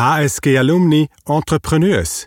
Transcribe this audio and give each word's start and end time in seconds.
HSG 0.00 0.56
Alumni 0.56 1.10
Entrepreneurs. 1.26 2.26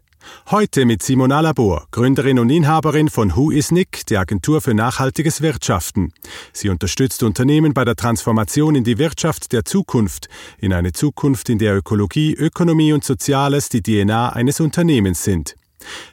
Heute 0.51 0.85
mit 0.85 1.01
Simona 1.01 1.39
Labor, 1.39 1.87
Gründerin 1.89 2.37
und 2.37 2.51
Inhaberin 2.51 3.09
von 3.09 3.35
Who 3.35 3.49
is 3.49 3.71
Nick, 3.71 4.05
der 4.05 4.19
Agentur 4.19 4.61
für 4.61 4.75
nachhaltiges 4.75 5.41
Wirtschaften. 5.41 6.13
Sie 6.51 6.69
unterstützt 6.69 7.23
Unternehmen 7.23 7.73
bei 7.73 7.83
der 7.83 7.95
Transformation 7.95 8.75
in 8.75 8.83
die 8.83 8.99
Wirtschaft 8.99 9.53
der 9.53 9.65
Zukunft, 9.65 10.29
in 10.59 10.71
eine 10.71 10.91
Zukunft, 10.91 11.49
in 11.49 11.57
der 11.57 11.75
Ökologie, 11.75 12.35
Ökonomie 12.35 12.93
und 12.93 13.03
Soziales 13.03 13.69
die 13.69 13.81
DNA 13.81 14.29
eines 14.29 14.59
Unternehmens 14.59 15.23
sind. 15.23 15.55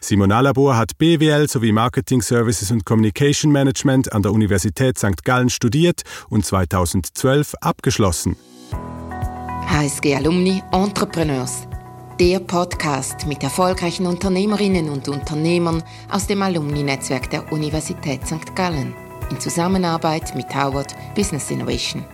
Simona 0.01 0.41
Labor 0.41 0.79
hat 0.79 0.97
BWL 0.97 1.47
sowie 1.47 1.73
Marketing 1.73 2.23
Services 2.23 2.71
und 2.71 2.87
Communication 2.87 3.53
Management 3.53 4.15
an 4.15 4.23
der 4.23 4.33
Universität 4.33 4.97
St. 4.97 5.25
Gallen 5.25 5.51
studiert 5.51 6.05
und 6.31 6.47
2012 6.47 7.53
abgeschlossen. 7.61 8.37
HSG 9.71 10.17
Alumni 10.17 10.61
Entrepreneurs. 10.73 11.69
Der 12.19 12.41
Podcast 12.41 13.29
mit 13.29 13.41
erfolgreichen 13.45 14.05
Unternehmerinnen 14.05 14.89
und 14.89 15.09
Unternehmern 15.09 15.85
aus 16.11 16.27
dem 16.27 16.43
Alumni-Netzwerk 16.43 17.31
der 17.31 17.53
Universität 17.53 18.27
St. 18.27 18.57
Gallen 18.57 18.93
in 19.31 19.39
Zusammenarbeit 19.39 20.35
mit 20.35 20.53
Howard 20.53 20.97
Business 21.15 21.53
Innovation. 21.53 22.05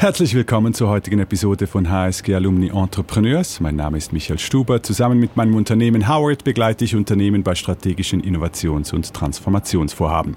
Herzlich 0.00 0.32
willkommen 0.36 0.74
zur 0.74 0.90
heutigen 0.90 1.18
Episode 1.18 1.66
von 1.66 1.90
HSG 1.90 2.32
Alumni 2.32 2.68
Entrepreneurs. 2.68 3.58
Mein 3.58 3.74
Name 3.74 3.98
ist 3.98 4.12
Michael 4.12 4.38
Stuber. 4.38 4.80
Zusammen 4.80 5.18
mit 5.18 5.36
meinem 5.36 5.56
Unternehmen 5.56 6.06
Howard 6.08 6.44
begleite 6.44 6.84
ich 6.84 6.94
Unternehmen 6.94 7.42
bei 7.42 7.56
strategischen 7.56 8.22
Innovations- 8.22 8.92
und 8.92 9.12
Transformationsvorhaben. 9.12 10.36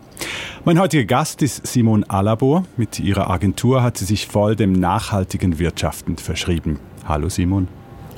Mein 0.65 0.79
heutiger 0.79 1.05
Gast 1.05 1.43
ist 1.43 1.67
Simon 1.67 2.03
Alabor. 2.05 2.65
Mit 2.75 2.99
ihrer 2.99 3.29
Agentur 3.29 3.83
hat 3.83 3.99
sie 3.99 4.05
sich 4.05 4.25
voll 4.25 4.55
dem 4.55 4.71
nachhaltigen 4.71 5.59
Wirtschaften 5.59 6.17
verschrieben. 6.17 6.79
Hallo 7.07 7.29
Simon. 7.29 7.67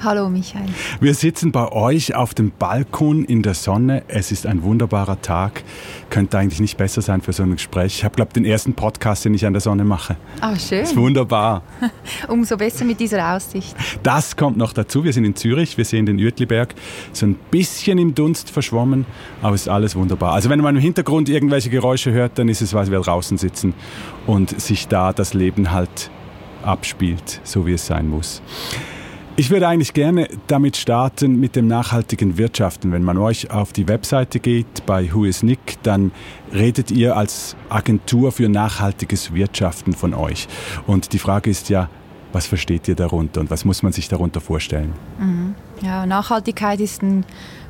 Hallo 0.04 0.28
Michael. 0.28 0.66
Wir 1.00 1.14
sitzen 1.14 1.54
bei 1.54 1.72
euch 1.72 2.14
auf 2.14 2.34
dem 2.34 2.52
Balkon 2.52 3.24
in 3.24 3.42
der 3.42 3.54
Sonne. 3.54 4.04
Es 4.10 4.34
ist 4.34 4.46
ein 4.46 4.62
wunderbarer 4.62 5.22
Tag. 5.22 5.64
Könnte 6.10 6.38
eigentlich 6.38 6.60
nicht 6.60 6.76
besser 6.76 7.02
sein 7.02 7.22
für 7.22 7.32
so 7.32 7.44
ein 7.44 7.54
Gespräch. 7.54 8.00
Ich 8.00 8.04
habe, 8.04 8.14
glaube 8.14 8.34
den 8.34 8.44
ersten 8.44 8.74
Podcast, 8.74 9.24
den 9.24 9.34
ich 9.34 9.46
an 9.46 9.54
der 9.54 9.62
Sonne 9.62 9.86
mache. 9.86 10.18
Ah, 10.42 10.58
schön. 10.58 10.84
Ist 10.84 10.98
wunderbar. 10.98 11.64
Umso 12.28 12.58
besser 12.58 12.84
mit 12.84 13.00
dieser 13.00 13.34
Aussicht. 13.34 13.74
Das 14.04 14.36
kommt 14.36 14.58
noch 14.58 14.74
dazu. 14.74 15.06
Wir 15.06 15.14
sind 15.14 15.24
in 15.24 15.38
Zürich, 15.38 15.78
wir 15.78 15.86
sehen 15.86 16.06
den 16.06 16.20
Uetliberg. 16.20 16.76
So 17.14 17.26
ein 17.26 17.36
bisschen 17.50 17.98
im 17.98 18.14
Dunst 18.14 18.50
verschwommen, 18.50 19.06
aber 19.42 19.56
es 19.56 19.62
ist 19.62 19.70
alles 19.70 19.96
wunderbar. 19.96 20.34
Also 20.34 20.50
wenn 20.50 20.60
man 20.60 20.76
im 20.76 20.82
Hintergrund 20.82 21.30
irgendwelche 21.30 21.70
Geräusche 21.70 22.12
hört, 22.12 22.38
dann 22.38 22.50
ist 22.50 22.62
es, 22.62 22.74
weil 22.74 22.92
wir 22.92 23.00
draußen 23.00 23.38
sitzen 23.38 23.74
und 24.28 24.60
sich 24.60 24.90
da 24.90 25.14
das 25.14 25.34
Leben 25.34 25.72
halt 25.72 26.12
abspielt, 26.62 27.40
so 27.46 27.66
wie 27.66 27.74
es 27.74 27.86
sein 27.86 28.10
muss. 28.10 28.42
Ich 29.36 29.50
würde 29.50 29.68
eigentlich 29.68 29.94
gerne 29.94 30.28
damit 30.46 30.78
starten 30.78 31.40
mit 31.40 31.56
dem 31.56 31.66
nachhaltigen 31.66 32.38
Wirtschaften. 32.38 32.92
Wenn 32.92 33.02
man 33.02 33.18
euch 33.18 33.50
auf 33.50 33.74
die 33.74 33.88
Webseite 33.88 34.40
geht 34.40 34.86
bei 34.86 35.12
Who 35.12 35.26
is 35.26 35.42
Nick, 35.42 35.82
dann 35.82 36.12
redet 36.54 36.92
ihr 36.92 37.18
als 37.18 37.56
Agentur 37.68 38.32
für 38.32 38.48
nachhaltiges 38.48 39.34
Wirtschaften 39.34 39.94
von 39.94 40.14
euch. 40.14 40.48
Und 40.86 41.14
die 41.14 41.20
Frage 41.20 41.50
ist 41.50 41.70
ja, 41.70 41.90
was 42.32 42.46
versteht 42.46 42.88
ihr 42.88 42.94
darunter 42.94 43.42
und 43.42 43.50
was 43.50 43.66
muss 43.66 43.82
man 43.82 43.92
sich 43.92 44.08
darunter 44.08 44.40
vorstellen? 44.40 44.94
Mhm. 45.18 45.56
Ja, 45.82 46.06
Nachhaltigkeit 46.06 46.80
ist 46.80 47.02
ein 47.02 47.26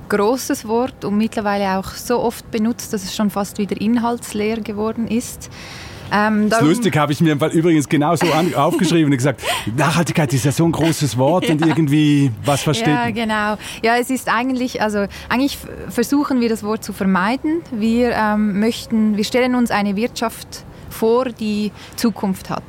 großes 0.10 0.68
Wort 0.68 1.06
und 1.06 1.18
mittlerweile 1.18 1.80
auch 1.80 1.92
so 1.92 2.20
oft 2.20 2.52
benutzt, 2.52 2.92
dass 2.92 3.06
es 3.06 3.16
schon 3.16 3.30
fast 3.30 3.58
wieder 3.58 3.80
inhaltsleer 3.80 4.60
geworden 4.60 5.08
ist. 5.08 5.50
Ähm, 6.14 6.50
das 6.50 6.62
ist 6.62 6.68
lustig, 6.68 6.96
habe 6.96 7.12
ich 7.12 7.22
mir 7.22 7.34
übrigens 7.34 7.90
genauso 7.90 8.32
an, 8.32 8.54
aufgeschrieben 8.54 9.12
und 9.12 9.18
gesagt, 9.18 9.42
Nachhaltigkeit 9.76 10.32
ist 10.32 10.46
ja 10.46 10.52
so 10.52 10.64
ein 10.64 10.72
großes 10.72 11.18
Wort 11.18 11.46
ja. 11.48 11.54
und 11.54 11.66
irgendwie, 11.66 12.32
was 12.46 12.62
versteht 12.62 12.88
Ja, 12.88 13.10
genau. 13.10 13.58
Ja, 13.82 13.98
es 14.00 14.12
ist 14.12 14.30
eigentlich, 14.30 14.82
also 14.82 15.08
eigentlich 15.28 15.58
versuchen 15.90 16.40
wir 16.40 16.50
das 16.50 16.62
Wort 16.62 16.84
zu 16.84 16.94
vermeiden. 16.94 17.62
Wir 17.72 18.12
ähm, 18.12 18.60
möchten, 18.60 19.18
wir 19.18 19.24
stellen 19.24 19.56
uns 19.56 19.72
eine 19.72 19.96
Wirtschaft 19.96 20.64
vor, 20.90 21.26
die 21.26 21.72
Zukunft 21.96 22.52
hat. 22.52 22.64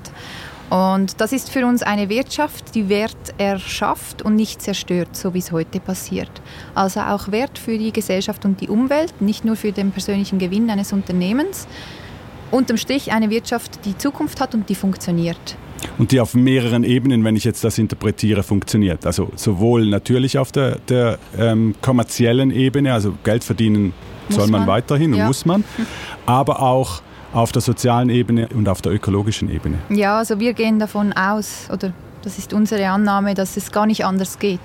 Und 0.70 1.20
das 1.20 1.32
ist 1.32 1.50
für 1.50 1.66
uns 1.66 1.82
eine 1.82 2.08
Wirtschaft, 2.08 2.74
die 2.74 2.88
Wert 2.88 3.34
erschafft 3.36 4.22
und 4.22 4.34
nicht 4.34 4.62
zerstört, 4.62 5.14
so 5.14 5.34
wie 5.34 5.38
es 5.38 5.52
heute 5.52 5.78
passiert. 5.78 6.30
Also 6.74 7.00
auch 7.00 7.30
Wert 7.30 7.58
für 7.58 7.76
die 7.76 7.92
Gesellschaft 7.92 8.46
und 8.46 8.60
die 8.62 8.68
Umwelt, 8.68 9.20
nicht 9.20 9.44
nur 9.44 9.56
für 9.56 9.72
den 9.72 9.92
persönlichen 9.92 10.38
Gewinn 10.38 10.70
eines 10.70 10.92
Unternehmens, 10.92 11.68
unterm 12.50 12.76
Strich 12.76 13.12
eine 13.12 13.30
Wirtschaft, 13.30 13.84
die 13.84 13.96
Zukunft 13.96 14.40
hat 14.40 14.54
und 14.54 14.68
die 14.68 14.74
funktioniert. 14.74 15.56
Und 15.98 16.12
die 16.12 16.20
auf 16.20 16.34
mehreren 16.34 16.82
Ebenen, 16.82 17.24
wenn 17.24 17.36
ich 17.36 17.44
jetzt 17.44 17.62
das 17.62 17.78
interpretiere, 17.78 18.42
funktioniert. 18.42 19.04
Also 19.06 19.30
sowohl 19.36 19.86
natürlich 19.86 20.38
auf 20.38 20.50
der, 20.50 20.78
der 20.88 21.18
ähm, 21.38 21.74
kommerziellen 21.82 22.50
Ebene, 22.50 22.92
also 22.92 23.14
Geld 23.22 23.44
verdienen 23.44 23.92
muss 24.28 24.36
soll 24.36 24.48
man, 24.48 24.62
man 24.62 24.68
weiterhin 24.68 25.12
ja. 25.14 25.22
und 25.22 25.28
muss 25.28 25.44
man, 25.44 25.64
aber 26.26 26.62
auch 26.62 27.02
auf 27.32 27.52
der 27.52 27.60
sozialen 27.60 28.08
Ebene 28.08 28.48
und 28.54 28.68
auf 28.68 28.80
der 28.80 28.92
ökologischen 28.92 29.50
Ebene. 29.50 29.78
Ja, 29.90 30.18
also 30.18 30.38
wir 30.40 30.54
gehen 30.54 30.78
davon 30.78 31.12
aus, 31.12 31.68
oder 31.70 31.92
das 32.22 32.38
ist 32.38 32.54
unsere 32.54 32.88
Annahme, 32.88 33.34
dass 33.34 33.56
es 33.56 33.70
gar 33.70 33.86
nicht 33.86 34.04
anders 34.04 34.38
geht 34.38 34.60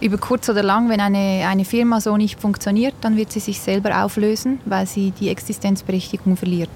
über 0.00 0.18
kurz 0.18 0.48
oder 0.48 0.62
lang, 0.62 0.88
wenn 0.88 1.00
eine, 1.00 1.46
eine 1.48 1.64
Firma 1.64 2.00
so 2.00 2.16
nicht 2.16 2.40
funktioniert, 2.40 2.94
dann 3.00 3.16
wird 3.16 3.32
sie 3.32 3.40
sich 3.40 3.60
selber 3.60 4.04
auflösen, 4.04 4.60
weil 4.64 4.86
sie 4.86 5.12
die 5.12 5.28
Existenzberechtigung 5.28 6.36
verliert. 6.36 6.70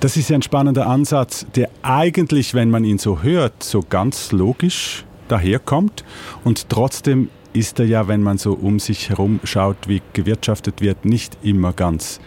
Das 0.00 0.16
ist 0.16 0.30
ja 0.30 0.36
ein 0.36 0.42
spannender 0.42 0.86
Ansatz, 0.86 1.46
der 1.54 1.68
eigentlich, 1.82 2.54
wenn 2.54 2.70
man 2.70 2.84
ihn 2.84 2.98
so 2.98 3.22
hört, 3.22 3.62
so 3.62 3.84
ganz 3.86 4.32
logisch 4.32 5.04
daherkommt 5.28 6.04
und 6.42 6.68
trotzdem 6.68 7.28
ist 7.52 7.78
er 7.80 7.86
ja, 7.86 8.08
wenn 8.08 8.22
man 8.22 8.38
so 8.38 8.52
um 8.52 8.78
sich 8.78 9.10
herum 9.10 9.40
schaut, 9.44 9.76
wie 9.88 10.00
gewirtschaftet 10.12 10.80
wird, 10.80 11.04
nicht 11.04 11.36
immer 11.42 11.72
ganz 11.72 12.20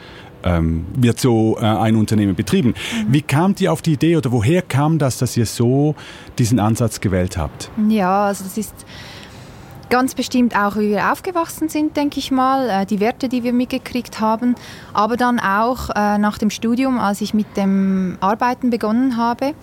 ähm, 0.43 0.85
wird 0.95 1.19
so 1.19 1.57
äh, 1.57 1.65
ein 1.65 1.95
Unternehmen 1.95 2.35
betrieben. 2.35 2.69
Mhm. 2.69 3.13
Wie 3.13 3.21
kamt 3.21 3.61
ihr 3.61 3.71
auf 3.71 3.81
die 3.81 3.93
Idee 3.93 4.17
oder 4.17 4.31
woher 4.31 4.61
kam 4.61 4.99
das, 4.99 5.17
dass 5.17 5.35
ihr 5.37 5.45
so 5.45 5.95
diesen 6.37 6.59
Ansatz 6.59 6.99
gewählt 6.99 7.37
habt? 7.37 7.71
Ja, 7.89 8.25
also 8.25 8.43
das 8.43 8.57
ist 8.57 8.73
Ganz 9.93 10.15
bestimmt 10.15 10.55
auch, 10.55 10.75
wie 10.75 10.89
wir 10.89 11.11
aufgewachsen 11.11 11.69
sind, 11.69 11.95
denke 11.95 12.17
ich 12.17 12.31
mal, 12.31 12.67
äh, 12.67 12.85
die 12.87 12.99
Werte, 12.99 13.29
die 13.29 13.43
wir 13.43 13.53
mitgekriegt 13.53 14.19
haben, 14.19 14.55
aber 14.91 15.17
dann 15.17 15.39
auch 15.39 15.91
äh, 15.91 16.17
nach 16.17 16.39
dem 16.39 16.49
Studium, 16.49 16.97
als 16.97 17.21
ich 17.21 17.35
mit 17.35 17.55
dem 17.57 18.17
Arbeiten 18.19 18.71
begonnen 18.71 19.17
habe 19.17 19.53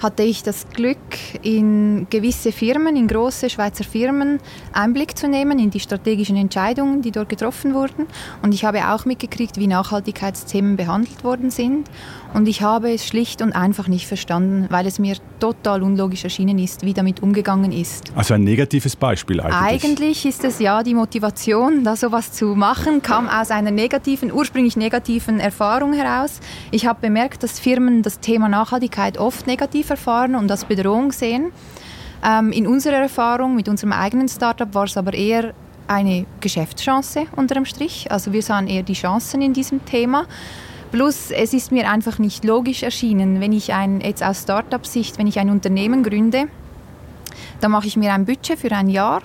hatte 0.00 0.22
ich 0.22 0.42
das 0.42 0.66
Glück, 0.72 0.98
in 1.42 2.06
gewisse 2.10 2.52
Firmen, 2.52 2.96
in 2.96 3.06
große 3.06 3.50
Schweizer 3.50 3.84
Firmen 3.84 4.38
Einblick 4.72 5.16
zu 5.16 5.28
nehmen 5.28 5.58
in 5.58 5.70
die 5.70 5.80
strategischen 5.80 6.36
Entscheidungen, 6.36 7.02
die 7.02 7.10
dort 7.10 7.28
getroffen 7.28 7.74
wurden. 7.74 8.06
Und 8.42 8.54
ich 8.54 8.64
habe 8.64 8.88
auch 8.88 9.04
mitgekriegt, 9.04 9.58
wie 9.58 9.66
Nachhaltigkeitsthemen 9.66 10.76
behandelt 10.76 11.22
worden 11.22 11.50
sind. 11.50 11.88
Und 12.32 12.48
ich 12.48 12.62
habe 12.62 12.92
es 12.92 13.06
schlicht 13.06 13.42
und 13.42 13.52
einfach 13.52 13.88
nicht 13.88 14.06
verstanden, 14.06 14.66
weil 14.70 14.86
es 14.86 14.98
mir 14.98 15.16
total 15.40 15.82
unlogisch 15.82 16.22
erschienen 16.22 16.58
ist, 16.58 16.84
wie 16.84 16.94
damit 16.94 17.22
umgegangen 17.22 17.72
ist. 17.72 18.12
Also 18.14 18.34
ein 18.34 18.44
negatives 18.44 18.94
Beispiel 18.94 19.40
eigentlich. 19.40 19.84
Eigentlich 19.84 20.26
ist 20.26 20.44
es 20.44 20.60
ja 20.60 20.82
die 20.82 20.94
Motivation, 20.94 21.82
da 21.82 21.96
sowas 21.96 22.32
zu 22.32 22.54
machen, 22.54 23.02
kam 23.02 23.28
aus 23.28 23.50
einer 23.50 23.72
negativen, 23.72 24.32
ursprünglich 24.32 24.76
negativen 24.76 25.40
Erfahrung 25.40 25.92
heraus. 25.92 26.40
Ich 26.70 26.86
habe 26.86 27.00
bemerkt, 27.00 27.42
dass 27.42 27.58
Firmen 27.58 28.02
das 28.02 28.20
Thema 28.20 28.48
Nachhaltigkeit 28.48 29.18
oft 29.18 29.46
negativ 29.48 29.89
erfahren 29.90 30.34
und 30.34 30.50
als 30.50 30.64
Bedrohung 30.64 31.12
sehen. 31.12 31.52
Ähm, 32.24 32.52
in 32.52 32.66
unserer 32.66 32.96
Erfahrung 32.96 33.54
mit 33.54 33.68
unserem 33.68 33.92
eigenen 33.92 34.28
Startup 34.28 34.72
war 34.74 34.84
es 34.84 34.96
aber 34.96 35.14
eher 35.14 35.54
eine 35.86 36.26
Geschäftschance 36.40 37.26
unterm 37.36 37.64
Strich. 37.64 38.10
Also 38.10 38.32
wir 38.32 38.42
sahen 38.42 38.68
eher 38.68 38.82
die 38.82 38.94
Chancen 38.94 39.42
in 39.42 39.52
diesem 39.52 39.84
Thema. 39.84 40.26
Plus, 40.92 41.30
es 41.30 41.52
ist 41.52 41.72
mir 41.72 41.90
einfach 41.90 42.18
nicht 42.18 42.44
logisch 42.44 42.82
erschienen, 42.82 43.40
wenn 43.40 43.52
ich 43.52 43.72
ein, 43.72 44.00
jetzt 44.00 44.22
aus 44.22 44.42
Startup-Sicht, 44.42 45.18
wenn 45.18 45.26
ich 45.26 45.38
ein 45.38 45.50
Unternehmen 45.50 46.02
gründe, 46.02 46.48
dann 47.60 47.70
mache 47.70 47.86
ich 47.86 47.96
mir 47.96 48.12
ein 48.12 48.24
Budget 48.24 48.58
für 48.58 48.72
ein 48.72 48.88
Jahr 48.88 49.22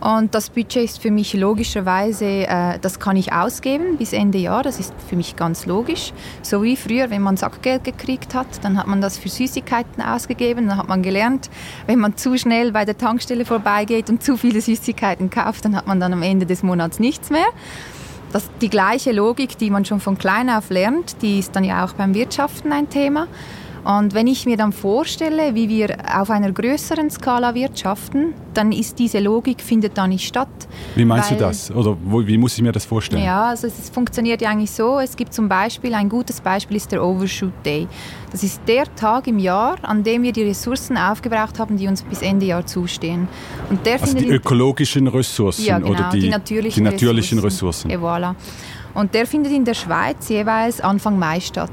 und 0.00 0.34
das 0.34 0.50
Budget 0.50 0.84
ist 0.84 1.00
für 1.00 1.10
mich 1.10 1.32
logischerweise, 1.34 2.24
äh, 2.24 2.78
das 2.80 3.00
kann 3.00 3.16
ich 3.16 3.32
ausgeben 3.32 3.96
bis 3.96 4.12
Ende 4.12 4.38
Jahr. 4.38 4.62
Das 4.62 4.78
ist 4.78 4.92
für 5.08 5.16
mich 5.16 5.36
ganz 5.36 5.66
logisch. 5.66 6.12
So 6.42 6.62
wie 6.62 6.76
früher, 6.76 7.10
wenn 7.10 7.22
man 7.22 7.36
Sackgeld 7.36 7.84
gekriegt 7.84 8.34
hat, 8.34 8.46
dann 8.62 8.78
hat 8.78 8.86
man 8.86 9.00
das 9.00 9.16
für 9.16 9.28
Süßigkeiten 9.28 10.02
ausgegeben. 10.02 10.68
Dann 10.68 10.76
hat 10.76 10.88
man 10.88 11.02
gelernt, 11.02 11.50
wenn 11.86 11.98
man 11.98 12.16
zu 12.16 12.36
schnell 12.36 12.72
bei 12.72 12.84
der 12.84 12.98
Tankstelle 12.98 13.44
vorbeigeht 13.44 14.10
und 14.10 14.22
zu 14.22 14.36
viele 14.36 14.60
Süßigkeiten 14.60 15.30
kauft, 15.30 15.64
dann 15.64 15.74
hat 15.74 15.86
man 15.86 15.98
dann 15.98 16.12
am 16.12 16.22
Ende 16.22 16.46
des 16.46 16.62
Monats 16.62 16.98
nichts 16.98 17.30
mehr. 17.30 17.46
Das, 18.32 18.50
die 18.60 18.68
gleiche 18.68 19.12
Logik, 19.12 19.56
die 19.56 19.70
man 19.70 19.84
schon 19.84 20.00
von 20.00 20.18
klein 20.18 20.50
auf 20.50 20.68
lernt, 20.70 21.22
die 21.22 21.38
ist 21.38 21.56
dann 21.56 21.64
ja 21.64 21.84
auch 21.84 21.94
beim 21.94 22.14
Wirtschaften 22.14 22.72
ein 22.72 22.90
Thema. 22.90 23.28
Und 23.86 24.14
wenn 24.14 24.26
ich 24.26 24.46
mir 24.46 24.56
dann 24.56 24.72
vorstelle, 24.72 25.54
wie 25.54 25.68
wir 25.68 25.96
auf 26.12 26.28
einer 26.30 26.50
größeren 26.50 27.08
Skala 27.08 27.54
wirtschaften, 27.54 28.34
dann 28.52 28.72
ist 28.72 28.98
diese 28.98 29.20
Logik 29.20 29.60
findet 29.60 29.96
da 29.96 30.08
nicht 30.08 30.26
statt. 30.26 30.48
Wie 30.96 31.04
meinst 31.04 31.30
du 31.30 31.36
das? 31.36 31.70
Oder 31.70 31.96
wo, 32.04 32.26
wie 32.26 32.36
muss 32.36 32.56
ich 32.56 32.62
mir 32.62 32.72
das 32.72 32.84
vorstellen? 32.84 33.22
Ja, 33.22 33.50
also 33.50 33.68
es 33.68 33.88
funktioniert 33.90 34.42
ja 34.42 34.50
eigentlich 34.50 34.72
so. 34.72 34.98
Es 34.98 35.14
gibt 35.14 35.32
zum 35.32 35.48
Beispiel, 35.48 35.94
ein 35.94 36.08
gutes 36.08 36.40
Beispiel 36.40 36.78
ist 36.78 36.90
der 36.90 37.04
Overshoot 37.04 37.52
Day. 37.64 37.86
Das 38.32 38.42
ist 38.42 38.60
der 38.66 38.92
Tag 38.96 39.28
im 39.28 39.38
Jahr, 39.38 39.76
an 39.82 40.02
dem 40.02 40.24
wir 40.24 40.32
die 40.32 40.42
Ressourcen 40.42 40.96
aufgebraucht 40.96 41.60
haben, 41.60 41.76
die 41.76 41.86
uns 41.86 42.02
bis 42.02 42.22
Ende 42.22 42.46
Jahr 42.46 42.66
zustehen. 42.66 43.28
Und 43.70 43.86
der 43.86 44.02
also 44.02 44.16
die 44.16 44.26
ökologischen 44.26 45.06
Ressourcen 45.06 45.64
ja, 45.64 45.78
genau, 45.78 45.92
oder 45.92 46.10
die, 46.12 46.22
die 46.22 46.28
natürlichen, 46.28 46.84
die 46.84 46.90
natürlichen 46.90 47.38
Ressourcen. 47.38 47.88
Ressourcen. 47.88 47.90
Et 47.90 48.00
voilà. 48.00 48.34
Und 48.94 49.14
der 49.14 49.28
findet 49.28 49.52
in 49.52 49.64
der 49.64 49.74
Schweiz 49.74 50.28
jeweils 50.28 50.80
Anfang 50.80 51.20
Mai 51.20 51.38
statt. 51.38 51.70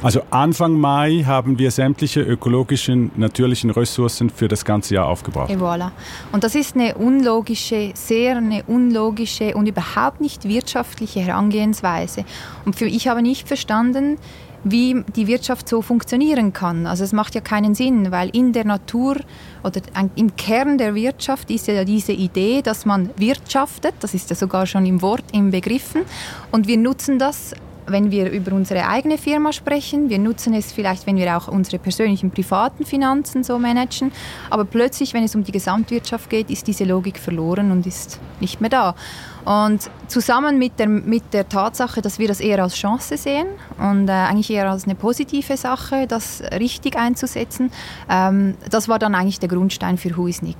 Also 0.00 0.22
Anfang 0.30 0.78
Mai 0.78 1.24
haben 1.26 1.58
wir 1.58 1.72
sämtliche 1.72 2.20
ökologischen, 2.20 3.10
natürlichen 3.16 3.70
Ressourcen 3.70 4.30
für 4.30 4.46
das 4.46 4.64
ganze 4.64 4.94
Jahr 4.94 5.06
aufgebracht. 5.06 5.50
Et 5.50 5.58
voilà. 5.58 5.90
Und 6.30 6.44
das 6.44 6.54
ist 6.54 6.76
eine 6.76 6.94
unlogische, 6.94 7.90
sehr 7.94 8.36
eine 8.36 8.62
unlogische 8.68 9.54
und 9.56 9.66
überhaupt 9.66 10.20
nicht 10.20 10.48
wirtschaftliche 10.48 11.18
Herangehensweise. 11.20 12.24
Und 12.64 12.76
für 12.76 12.86
ich 12.86 13.08
habe 13.08 13.22
nicht 13.22 13.48
verstanden, 13.48 14.18
wie 14.62 15.02
die 15.16 15.26
Wirtschaft 15.26 15.68
so 15.68 15.82
funktionieren 15.82 16.52
kann. 16.52 16.86
Also 16.86 17.02
es 17.02 17.12
macht 17.12 17.34
ja 17.34 17.40
keinen 17.40 17.74
Sinn, 17.74 18.12
weil 18.12 18.28
in 18.30 18.52
der 18.52 18.64
Natur 18.64 19.16
oder 19.64 19.80
im 20.14 20.36
Kern 20.36 20.78
der 20.78 20.94
Wirtschaft 20.94 21.50
ist 21.50 21.66
ja 21.66 21.84
diese 21.84 22.12
Idee, 22.12 22.62
dass 22.62 22.84
man 22.84 23.10
wirtschaftet, 23.16 23.94
das 24.00 24.14
ist 24.14 24.30
ja 24.30 24.36
sogar 24.36 24.66
schon 24.66 24.86
im 24.86 25.02
Wort, 25.02 25.24
im 25.32 25.50
Begriffen, 25.50 26.02
und 26.50 26.66
wir 26.66 26.76
nutzen 26.76 27.18
das 27.18 27.54
wenn 27.88 28.10
wir 28.10 28.30
über 28.30 28.52
unsere 28.52 28.86
eigene 28.86 29.18
Firma 29.18 29.52
sprechen. 29.52 30.08
Wir 30.08 30.18
nutzen 30.18 30.54
es 30.54 30.72
vielleicht, 30.72 31.06
wenn 31.06 31.16
wir 31.16 31.36
auch 31.36 31.48
unsere 31.48 31.78
persönlichen 31.78 32.30
privaten 32.30 32.84
Finanzen 32.84 33.44
so 33.44 33.58
managen. 33.58 34.12
Aber 34.50 34.64
plötzlich, 34.64 35.14
wenn 35.14 35.24
es 35.24 35.34
um 35.34 35.44
die 35.44 35.52
Gesamtwirtschaft 35.52 36.30
geht, 36.30 36.50
ist 36.50 36.66
diese 36.66 36.84
Logik 36.84 37.18
verloren 37.18 37.72
und 37.72 37.86
ist 37.86 38.20
nicht 38.40 38.60
mehr 38.60 38.70
da. 38.70 38.94
Und 39.44 39.90
zusammen 40.08 40.58
mit 40.58 40.78
der, 40.78 40.88
mit 40.88 41.32
der 41.32 41.48
Tatsache, 41.48 42.02
dass 42.02 42.18
wir 42.18 42.28
das 42.28 42.40
eher 42.40 42.62
als 42.62 42.74
Chance 42.74 43.16
sehen 43.16 43.46
und 43.78 44.08
äh, 44.08 44.12
eigentlich 44.12 44.50
eher 44.50 44.70
als 44.70 44.84
eine 44.84 44.94
positive 44.94 45.56
Sache, 45.56 46.06
das 46.06 46.42
richtig 46.58 46.96
einzusetzen, 46.96 47.70
ähm, 48.10 48.54
das 48.68 48.88
war 48.88 48.98
dann 48.98 49.14
eigentlich 49.14 49.38
der 49.38 49.48
Grundstein 49.48 49.96
für 49.96 50.16
Who 50.16 50.26
is 50.26 50.42
Nick. 50.42 50.56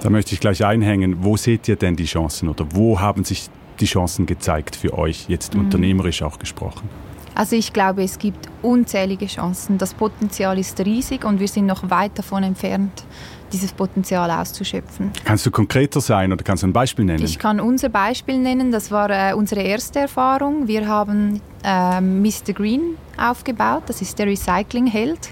Da 0.00 0.10
möchte 0.10 0.34
ich 0.34 0.40
gleich 0.40 0.64
einhängen. 0.64 1.24
Wo 1.24 1.36
seht 1.36 1.66
ihr 1.66 1.76
denn 1.76 1.96
die 1.96 2.04
Chancen 2.04 2.48
oder 2.48 2.66
wo 2.72 3.00
haben 3.00 3.24
sich 3.24 3.48
die 3.80 3.86
Chancen 3.86 4.26
gezeigt 4.26 4.76
für 4.76 4.96
euch, 4.96 5.26
jetzt 5.28 5.54
mhm. 5.54 5.60
unternehmerisch 5.60 6.22
auch 6.22 6.38
gesprochen? 6.38 6.88
Also 7.34 7.56
ich 7.56 7.72
glaube, 7.72 8.04
es 8.04 8.18
gibt 8.18 8.48
unzählige 8.62 9.26
Chancen. 9.26 9.76
Das 9.78 9.94
Potenzial 9.94 10.58
ist 10.58 10.78
riesig 10.80 11.24
und 11.24 11.40
wir 11.40 11.48
sind 11.48 11.66
noch 11.66 11.90
weit 11.90 12.16
davon 12.16 12.44
entfernt, 12.44 13.04
dieses 13.52 13.72
Potenzial 13.72 14.30
auszuschöpfen. 14.30 15.10
Kannst 15.24 15.44
du 15.44 15.50
konkreter 15.50 16.00
sein 16.00 16.32
oder 16.32 16.44
kannst 16.44 16.62
du 16.62 16.68
ein 16.68 16.72
Beispiel 16.72 17.04
nennen? 17.04 17.24
Ich 17.24 17.38
kann 17.38 17.58
unser 17.58 17.88
Beispiel 17.88 18.38
nennen. 18.38 18.70
Das 18.70 18.90
war 18.90 19.10
äh, 19.10 19.34
unsere 19.34 19.62
erste 19.62 20.00
Erfahrung. 20.00 20.68
Wir 20.68 20.86
haben 20.86 21.40
äh, 21.64 22.00
Mr. 22.00 22.52
Green 22.54 22.96
aufgebaut. 23.16 23.82
Das 23.86 24.00
ist 24.00 24.18
der 24.18 24.26
Recycling-Held. 24.26 25.30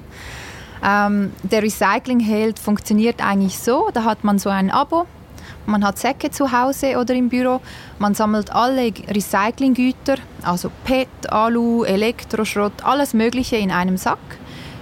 Ähm, 0.85 1.31
der 1.45 1.63
Recycling-Held 1.63 2.59
funktioniert 2.59 3.25
eigentlich 3.25 3.59
so. 3.59 3.91
Da 3.95 4.03
hat 4.05 4.25
man 4.25 4.41
so 4.41 4.51
ein 4.51 4.73
Abo 4.73 5.07
man 5.67 5.85
hat 5.85 5.99
Säcke 5.99 6.31
zu 6.31 6.53
Hause 6.53 6.99
oder 6.99 7.15
im 7.15 7.29
Büro. 7.29 7.61
Man 7.99 8.15
sammelt 8.15 8.53
alle 8.53 8.93
Recyclinggüter, 9.09 10.17
also 10.43 10.71
PET, 10.85 11.09
Alu, 11.31 11.85
Elektroschrott, 11.85 12.85
alles 12.85 13.15
Mögliche 13.15 13.57
in 13.57 13.71
einem 13.71 13.97
Sack, 13.97 14.19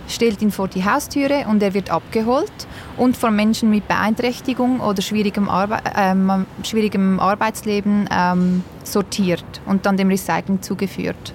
stellt 0.09 0.43
ihn 0.43 0.51
vor 0.51 0.69
die 0.69 0.85
Haustüre 0.85 1.47
und 1.49 1.63
er 1.63 1.75
wird 1.75 1.91
abgeholt 1.91 2.53
und 2.97 3.17
von 3.17 3.35
Menschen 3.35 3.71
mit 3.71 3.87
Beeinträchtigung 3.89 4.81
oder 4.81 5.03
schwierigem, 5.03 5.49
Arbe 5.49 5.79
ähm, 5.97 6.47
schwierigem 6.65 7.21
Arbeitsleben 7.21 8.09
ähm, 8.11 8.65
sortiert 8.85 9.45
und 9.67 9.87
dann 9.87 9.97
dem 9.97 10.09
Recycling 10.09 10.63
zugeführt. 10.63 11.35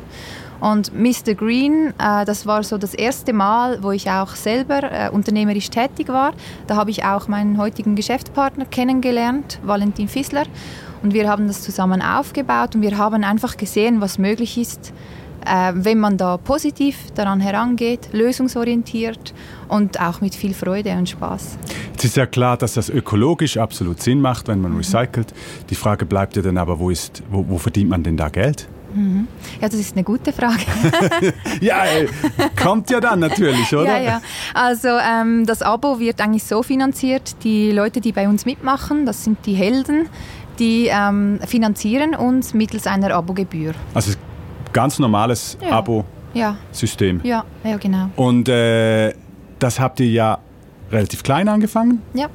Und 0.59 0.93
Mr. 0.93 1.35
Green, 1.35 1.93
äh, 1.99 2.25
das 2.25 2.45
war 2.45 2.63
so 2.63 2.77
das 2.77 2.93
erste 2.93 3.33
Mal, 3.33 3.83
wo 3.83 3.91
ich 3.91 4.09
auch 4.09 4.35
selber 4.35 4.83
äh, 4.83 5.09
unternehmerisch 5.09 5.69
tätig 5.69 6.09
war. 6.09 6.33
Da 6.67 6.75
habe 6.75 6.91
ich 6.91 7.03
auch 7.03 7.27
meinen 7.27 7.57
heutigen 7.57 7.95
Geschäftspartner 7.95 8.65
kennengelernt, 8.65 9.59
Valentin 9.63 10.07
Fissler. 10.07 10.45
Und 11.03 11.13
wir 11.13 11.29
haben 11.29 11.47
das 11.47 11.61
zusammen 11.61 12.01
aufgebaut 12.01 12.75
und 12.75 12.81
wir 12.81 12.97
haben 12.97 13.23
einfach 13.23 13.57
gesehen, 13.57 14.01
was 14.01 14.17
möglich 14.17 14.57
ist, 14.57 14.91
äh, 15.45 15.73
wenn 15.75 15.99
man 15.99 16.17
da 16.17 16.37
positiv 16.37 17.11
daran 17.13 17.39
herangeht, 17.39 18.09
lösungsorientiert 18.11 19.33
und 19.67 19.99
auch 20.01 20.21
mit 20.21 20.35
viel 20.35 20.53
Freude 20.53 20.91
und 20.93 21.07
Spaß. 21.09 21.57
Es 21.97 22.05
ist 22.05 22.17
ja 22.17 22.25
klar, 22.25 22.57
dass 22.57 22.73
das 22.73 22.89
ökologisch 22.89 23.57
absolut 23.57 24.01
Sinn 24.01 24.19
macht, 24.19 24.47
wenn 24.47 24.61
man 24.61 24.75
recycelt. 24.75 25.33
Die 25.69 25.75
Frage 25.75 26.05
bleibt 26.05 26.35
ja 26.35 26.41
dann 26.41 26.57
aber, 26.57 26.79
wo, 26.79 26.89
ist, 26.89 27.23
wo, 27.29 27.45
wo 27.47 27.57
verdient 27.57 27.89
man 27.89 28.03
denn 28.03 28.17
da 28.17 28.29
Geld? 28.29 28.67
Mhm. 28.95 29.27
Ja, 29.61 29.67
das 29.67 29.79
ist 29.79 29.93
eine 29.93 30.03
gute 30.03 30.31
Frage. 30.31 30.63
ja, 31.61 31.83
kommt 32.61 32.89
ja 32.89 32.99
dann 32.99 33.19
natürlich, 33.19 33.75
oder? 33.75 33.97
Ja, 33.97 33.99
ja. 33.99 34.21
Also 34.53 34.87
ähm, 34.87 35.45
das 35.45 35.61
Abo 35.61 35.99
wird 35.99 36.21
eigentlich 36.21 36.45
so 36.45 36.63
finanziert, 36.63 37.35
die 37.43 37.71
Leute, 37.71 37.99
die 38.01 38.11
bei 38.11 38.27
uns 38.27 38.45
mitmachen, 38.45 39.05
das 39.05 39.23
sind 39.23 39.45
die 39.45 39.53
Helden, 39.53 40.07
die 40.59 40.87
ähm, 40.87 41.39
finanzieren 41.45 42.15
uns 42.15 42.53
mittels 42.53 42.87
einer 42.87 43.13
Abogebühr. 43.13 43.73
Also 43.93 44.13
ganz 44.71 44.97
normales 44.97 45.57
ja. 45.61 45.71
Abo-System. 45.71 47.21
Ja. 47.23 47.43
ja, 47.63 47.71
ja, 47.71 47.77
genau. 47.77 48.09
Und 48.15 48.47
äh, 48.47 49.13
das 49.59 49.79
habt 49.79 49.99
ihr 49.99 50.09
ja 50.09 50.39
relativ 50.91 51.23
klein 51.23 51.49
angefangen? 51.49 52.01
Ja. 52.13 52.27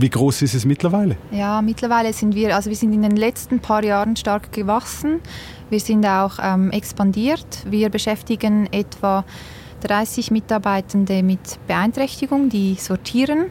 Wie 0.00 0.10
groß 0.10 0.42
ist 0.42 0.54
es 0.54 0.64
mittlerweile? 0.64 1.16
Ja, 1.32 1.60
mittlerweile 1.60 2.12
sind 2.12 2.36
wir, 2.36 2.54
also 2.54 2.70
wir 2.70 2.76
sind 2.76 2.92
in 2.92 3.02
den 3.02 3.16
letzten 3.16 3.58
paar 3.58 3.82
Jahren 3.82 4.14
stark 4.14 4.52
gewachsen. 4.52 5.18
Wir 5.70 5.80
sind 5.80 6.06
auch 6.06 6.38
ähm, 6.40 6.70
expandiert. 6.70 7.64
Wir 7.68 7.90
beschäftigen 7.90 8.68
etwa 8.70 9.24
30 9.82 10.30
Mitarbeitende 10.30 11.24
mit 11.24 11.58
Beeinträchtigung, 11.66 12.48
die 12.48 12.74
sortieren. 12.74 13.46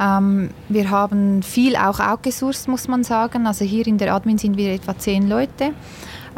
Ähm, 0.00 0.50
wir 0.68 0.90
haben 0.90 1.42
viel 1.42 1.74
auch 1.74 1.98
outgesourced, 1.98 2.68
muss 2.68 2.86
man 2.86 3.02
sagen. 3.02 3.48
Also 3.48 3.64
hier 3.64 3.88
in 3.88 3.98
der 3.98 4.14
Admin 4.14 4.38
sind 4.38 4.56
wir 4.56 4.74
etwa 4.74 4.96
zehn 4.96 5.28
Leute. 5.28 5.72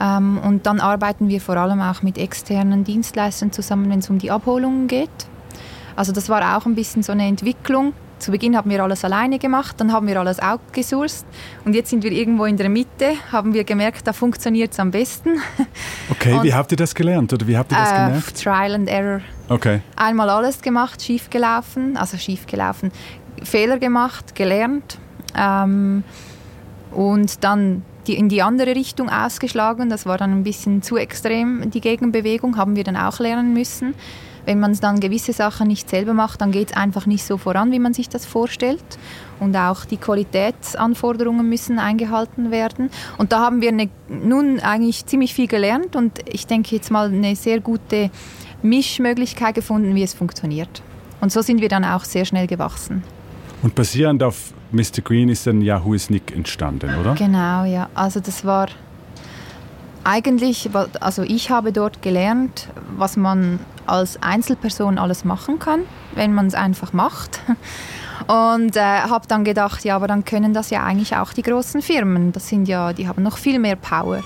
Ähm, 0.01 0.39
und 0.39 0.65
dann 0.65 0.81
arbeiten 0.81 1.29
wir 1.29 1.43
vor 1.43 1.59
allem 1.59 1.83
auch 1.83 2.01
mit 2.01 2.17
externen 2.17 2.83
Dienstleistern 2.83 3.53
zusammen, 3.53 3.91
wenn 3.91 3.99
es 3.99 4.09
um 4.09 4.19
die 4.19 4.31
Abholungen 4.31 4.89
geht. 4.89 5.11
Also 5.97 6.13
das 6.13 6.31
war 6.31 6.57
auch 6.57 6.65
ein 6.65 6.75
bisschen 6.75 7.03
so 7.03 7.13
eine 7.13 7.27
Entwicklung 7.27 7.93
zu 8.25 8.31
Beginn 8.31 8.57
haben 8.57 8.71
wir 8.71 8.83
alles 8.83 9.05
alleine 9.05 9.39
gemacht, 9.39 9.79
dann 9.79 9.93
haben 9.93 10.07
wir 10.07 10.19
alles 10.19 10.41
outgesourced 10.41 11.27
und 11.67 11.75
jetzt 11.75 11.91
sind 11.91 12.03
wir 12.03 12.11
irgendwo 12.11 12.47
in 12.47 12.57
der 12.57 12.71
Mitte, 12.71 13.13
haben 13.31 13.53
wir 13.53 13.65
gemerkt, 13.65 14.07
da 14.07 14.15
funktioniert 14.15 14.73
es 14.73 14.81
am 14.81 14.91
besten. 14.91 15.31
Okay, 16.11 16.35
und, 16.35 16.43
wie 16.43 16.53
habt 16.55 16.71
ihr 16.71 16.77
das 16.77 16.95
gelernt 16.95 17.33
oder 17.33 17.47
wie 17.47 17.57
habt 17.57 17.73
ihr 17.73 17.79
das 17.79 17.91
äh, 17.91 18.07
gemerkt? 18.07 18.43
Trial 18.43 18.75
and 18.75 18.89
Error. 18.89 19.21
Okay. 19.49 19.81
Einmal 19.97 20.29
alles 20.29 20.61
gemacht, 20.61 21.03
schief 21.03 21.31
gelaufen, 21.31 21.97
also 21.97 22.17
schief 22.19 22.47
gelaufen, 22.47 22.93
Fehler 23.43 23.79
gemacht, 23.79 24.35
gelernt 24.35 24.99
ähm, 25.37 26.05
und 26.93 27.43
dann 27.43 27.83
die, 28.07 28.15
in 28.15 28.29
die 28.29 28.43
andere 28.43 28.75
Richtung 28.75 29.09
ausgeschlagen. 29.11 29.89
Das 29.89 30.07
war 30.07 30.19
dann 30.19 30.33
ein 30.33 30.45
bisschen 30.45 30.83
zu 30.83 30.97
extrem, 30.97 31.71
die 31.71 31.81
Gegenbewegung, 31.81 32.57
haben 32.57 32.77
wir 32.77 32.85
dann 32.85 32.97
auch 32.97 33.19
lernen 33.19 33.53
müssen. 33.53 33.95
Wenn 34.47 34.61
man 34.61 34.75
dann 34.75 35.01
gewisse 35.01 35.33
Sachen 35.33 35.69
nicht 35.69 35.89
selber 35.89 36.13
macht, 36.13 36.43
dann 36.43 36.53
geht 36.53 36.71
es 36.71 36.77
einfach 36.77 37.07
nicht 37.07 37.25
so 37.25 37.39
voran, 37.39 37.73
wie 37.73 37.79
man 37.79 37.95
sich 37.95 38.09
das 38.09 38.27
vorstellt. 38.27 38.85
Und 39.41 39.57
auch 39.57 39.85
die 39.85 39.97
Qualitätsanforderungen 39.97 41.49
müssen 41.49 41.79
eingehalten 41.79 42.51
werden. 42.51 42.91
Und 43.17 43.33
da 43.33 43.41
haben 43.41 43.63
wir 43.63 43.71
eine, 43.71 43.89
nun 44.09 44.61
eigentlich 44.61 45.07
ziemlich 45.07 45.35
viel 45.35 45.47
gelernt 45.47 45.97
und 45.97 46.19
ich 46.31 46.47
denke 46.47 46.77
jetzt 46.77 46.91
mal 46.91 47.09
eine 47.09 47.37
sehr 47.37 47.61
gute 47.61 48.11
Mischmöglichkeit 48.63 49.55
gefunden, 49.55 49.95
wie 49.95 50.03
es 50.03 50.15
funktioniert. 50.15 50.83
Und 51.21 51.33
so 51.33 51.41
sind 51.41 51.61
wir 51.61 51.69
dann 51.69 51.85
auch 51.85 52.05
sehr 52.05 52.25
schnell 52.25 52.47
gewachsen. 52.47 53.03
Und 53.65 53.75
basierend 53.75 54.23
auf 54.23 54.53
Mr. 54.73 55.01
Green 55.03 55.31
ist 55.31 55.47
dann 55.47 55.63
Yahoo 55.63 55.95
is 55.95 56.11
Nick 56.11 56.37
entstanden, 56.37 56.95
oder? 57.01 57.15
Genau, 57.15 57.65
ja. 57.65 57.89
Also 57.95 58.21
das 58.21 58.45
war 58.45 58.69
eigentlich, 60.05 60.69
also 61.01 61.23
ich 61.23 61.49
habe 61.49 61.73
dort 61.73 62.03
gelernt, 62.03 62.69
was 62.99 63.17
man 63.17 63.59
als 63.87 64.23
Einzelperson 64.23 64.99
alles 64.99 65.25
machen 65.25 65.59
kann, 65.59 65.85
wenn 66.15 66.35
man 66.35 66.47
es 66.47 66.55
einfach 66.55 66.93
macht. 66.93 67.41
Und 68.27 68.77
äh, 68.77 68.81
habe 68.81 69.27
dann 69.29 69.45
gedacht, 69.45 69.83
ja, 69.83 69.97
aber 69.97 70.09
dann 70.09 70.27
können 70.27 70.53
das 70.53 70.69
ja 70.69 70.85
eigentlich 70.85 71.17
auch 71.17 71.33
die 71.33 71.43
großen 71.43 71.81
Firmen. 71.81 72.33
Das 72.33 72.49
sind 72.49 72.69
ja, 72.69 72.93
die 72.93 73.09
haben 73.09 73.23
noch 73.23 73.39
viel 73.39 73.59
mehr 73.59 73.77
Power. 73.77 74.21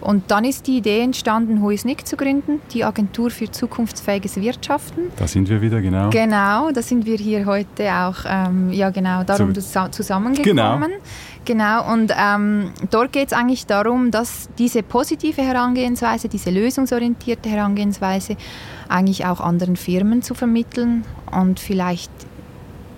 Und 0.00 0.30
dann 0.30 0.44
ist 0.44 0.66
die 0.66 0.78
Idee 0.78 1.00
entstanden, 1.00 1.62
Huisnick 1.62 2.06
zu 2.06 2.16
gründen, 2.16 2.60
die 2.72 2.84
Agentur 2.84 3.30
für 3.30 3.50
zukunftsfähiges 3.50 4.36
Wirtschaften. 4.36 5.10
Da 5.16 5.26
sind 5.26 5.48
wir 5.48 5.60
wieder, 5.60 5.80
genau. 5.80 6.10
Genau, 6.10 6.70
da 6.70 6.82
sind 6.82 7.04
wir 7.06 7.16
hier 7.16 7.46
heute 7.46 7.92
auch, 7.92 8.16
ähm, 8.26 8.72
ja 8.72 8.90
genau, 8.90 9.24
darum 9.24 9.54
Zu 9.54 9.90
zusammengekommen. 9.90 10.56
Genau. 10.56 10.98
Genau, 11.44 11.92
und 11.92 12.12
ähm, 12.14 12.72
dort 12.90 13.10
geht 13.12 13.28
es 13.28 13.32
eigentlich 13.32 13.64
darum, 13.64 14.10
dass 14.10 14.50
diese 14.58 14.82
positive 14.82 15.40
Herangehensweise, 15.40 16.28
diese 16.28 16.50
lösungsorientierte 16.50 17.48
Herangehensweise 17.48 18.36
eigentlich 18.88 19.24
auch 19.24 19.40
anderen 19.40 19.76
Firmen 19.76 20.20
zu 20.20 20.34
vermitteln 20.34 21.04
und 21.32 21.58
vielleicht 21.58 22.12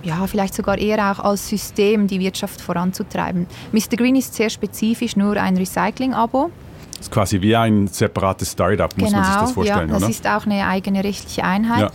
ja, 0.03 0.25
vielleicht 0.27 0.55
sogar 0.55 0.77
eher 0.77 1.11
auch 1.11 1.23
als 1.23 1.47
System 1.47 2.07
die 2.07 2.19
Wirtschaft 2.19 2.59
voranzutreiben. 2.59 3.47
Mr. 3.71 3.95
Green 3.97 4.15
ist 4.15 4.33
sehr 4.33 4.49
spezifisch 4.49 5.15
nur 5.15 5.37
ein 5.37 5.55
Recycling-Abo. 5.55 6.51
Das 7.01 7.07
ist 7.07 7.13
quasi 7.13 7.41
wie 7.41 7.55
ein 7.55 7.87
separates 7.87 8.51
Startup, 8.51 8.95
muss 8.95 9.09
genau, 9.09 9.23
man 9.23 9.31
sich 9.31 9.41
das 9.41 9.51
vorstellen, 9.53 9.87
ja, 9.87 9.93
das 9.95 10.03
oder? 10.03 10.11
ist 10.11 10.27
auch 10.27 10.45
eine 10.45 10.67
eigene 10.67 11.03
rechtliche 11.03 11.43
Einheit. 11.43 11.79
Ja. 11.79 11.91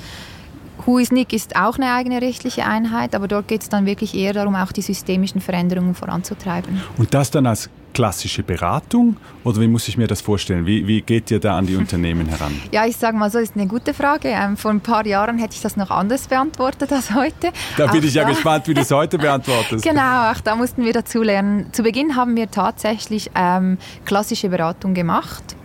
Huisnick 0.84 1.32
ist 1.32 1.54
auch 1.54 1.76
eine 1.76 1.92
eigene 1.92 2.20
rechtliche 2.20 2.66
Einheit, 2.66 3.14
aber 3.14 3.28
dort 3.28 3.46
geht 3.46 3.62
es 3.62 3.68
dann 3.68 3.86
wirklich 3.86 4.16
eher 4.16 4.32
darum, 4.32 4.56
auch 4.56 4.72
die 4.72 4.82
systemischen 4.82 5.40
Veränderungen 5.40 5.94
voranzutreiben. 5.94 6.82
Und 6.98 7.14
das 7.14 7.30
dann 7.30 7.46
als 7.46 7.70
klassische 7.96 8.42
Beratung 8.42 9.16
oder 9.42 9.58
wie 9.62 9.68
muss 9.68 9.88
ich 9.88 9.96
mir 9.96 10.06
das 10.06 10.20
vorstellen? 10.20 10.66
Wie, 10.66 10.86
wie 10.86 11.00
geht 11.00 11.30
ihr 11.30 11.40
da 11.40 11.56
an 11.56 11.66
die 11.66 11.76
Unternehmen 11.82 12.26
heran? 12.26 12.52
Ja, 12.70 12.84
ich 12.84 12.96
sage 12.98 13.16
mal 13.16 13.30
so, 13.30 13.38
ist 13.38 13.56
eine 13.56 13.66
gute 13.66 13.94
Frage. 13.94 14.28
Ähm, 14.28 14.58
vor 14.58 14.70
ein 14.70 14.80
paar 14.80 15.06
Jahren 15.06 15.38
hätte 15.38 15.54
ich 15.54 15.62
das 15.62 15.76
noch 15.78 15.90
anders 15.90 16.26
beantwortet 16.28 16.92
als 16.92 17.14
heute. 17.14 17.52
Da 17.78 17.86
bin 17.86 18.00
Auch 18.02 18.04
ich 18.04 18.12
ja 18.14 18.24
da- 18.24 18.28
gespannt, 18.28 18.68
wie 18.68 18.74
du 18.74 18.82
es 18.82 18.90
heute 18.90 19.16
beantwortest. 19.18 19.82
Genau, 19.96 20.30
auch 20.30 20.40
da 20.44 20.56
mussten 20.56 20.84
wir 20.84 20.92
dazu 20.92 21.22
lernen. 21.22 21.72
Zu 21.72 21.82
Beginn 21.82 22.16
haben 22.16 22.36
wir 22.36 22.50
tatsächlich 22.50 23.30
ähm, 23.34 23.78
klassische 24.04 24.48
Beratung 24.50 24.92
gemacht. 24.92 25.56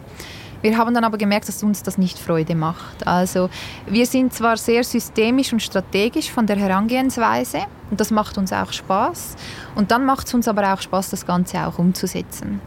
Wir 0.62 0.78
haben 0.78 0.94
dann 0.94 1.04
aber 1.04 1.18
gemerkt, 1.18 1.48
dass 1.48 1.64
uns 1.64 1.84
das 1.84 1.98
nicht 1.98 2.20
Freude 2.20 2.56
macht. 2.56 3.06
Also 3.08 3.50
wir 3.88 4.06
sind 4.06 4.34
zwar 4.34 4.58
sehr 4.58 4.84
systemisch 4.84 5.54
und 5.54 5.62
strategisch 5.62 6.32
von 6.32 6.46
der 6.46 6.58
Herangehensweise 6.58 7.60
und 7.90 8.00
das 8.00 8.12
macht 8.12 8.38
uns 8.38 8.54
auch 8.54 8.72
Spaß. 8.72 9.36
Und 9.76 9.92
dann 9.92 10.06
macht 10.06 10.28
es 10.28 10.34
uns 10.34 10.48
aber 10.48 10.74
auch 10.74 10.82
Spaß, 10.82 11.10
das 11.10 11.26
Ganze 11.26 11.66
auch 11.66 11.80
umzusetzen. 11.80 12.62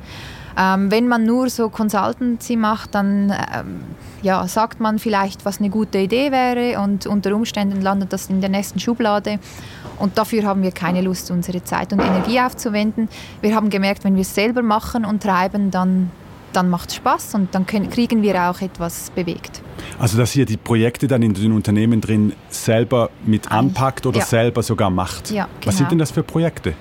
Ähm, 0.57 0.91
wenn 0.91 1.09
man 1.09 1.25
nur 1.25 1.51
so 1.51 1.69
Consultancy 1.69 2.57
macht, 2.57 2.95
dann 2.95 3.33
ähm, 3.53 3.81
ja, 4.23 4.47
sagt 4.47 4.81
man 4.81 4.99
vielleicht, 4.99 5.45
was 5.45 5.59
eine 5.59 5.69
gute 5.69 5.99
Idee 5.99 6.31
wäre 6.31 6.81
und 6.81 7.07
unter 7.07 7.35
Umständen 7.35 7.81
landet 7.81 8.13
das 8.13 8.31
in 8.31 8.41
der 8.41 8.51
nächsten 8.51 8.79
Schublade. 8.79 9.39
Und 9.99 10.17
dafür 10.17 10.45
haben 10.45 10.63
wir 10.63 10.73
keine 10.73 11.03
Lust, 11.03 11.31
unsere 11.31 11.63
Zeit 11.65 11.93
und 11.93 12.01
Energie 12.01 12.41
aufzuwenden. 12.41 13.09
Wir 13.41 13.55
haben 13.55 13.71
gemerkt, 13.71 14.05
wenn 14.05 14.15
wir 14.15 14.23
es 14.23 14.35
selber 14.35 14.63
machen 14.63 15.05
und 15.05 15.23
treiben, 15.23 15.71
dann, 15.71 16.11
dann 16.57 16.71
macht 16.71 16.91
es 16.91 16.97
Spaß 16.97 17.35
und 17.35 17.55
dann 17.55 17.67
können, 17.67 17.91
kriegen 17.91 18.23
wir 18.23 18.51
auch 18.51 18.61
etwas 18.61 19.11
bewegt. 19.11 19.63
Also 19.99 20.19
dass 20.19 20.35
ihr 20.37 20.47
die 20.47 20.57
Projekte 20.57 21.07
dann 21.07 21.23
in 21.23 21.35
den 21.35 21.53
Unternehmen 21.53 22.01
drin 22.01 22.33
selber 22.49 23.11
mit 23.25 23.51
anpackt 23.51 24.07
oder 24.07 24.21
ja. 24.21 24.25
selber 24.25 24.63
sogar 24.63 24.91
macht. 24.91 25.31
Ja, 25.31 25.49
Was 25.65 25.77
sind 25.77 25.85
genau. 25.85 25.91
denn 25.91 25.99
das 25.99 26.11
für 26.11 26.23
Projekte? 26.23 26.75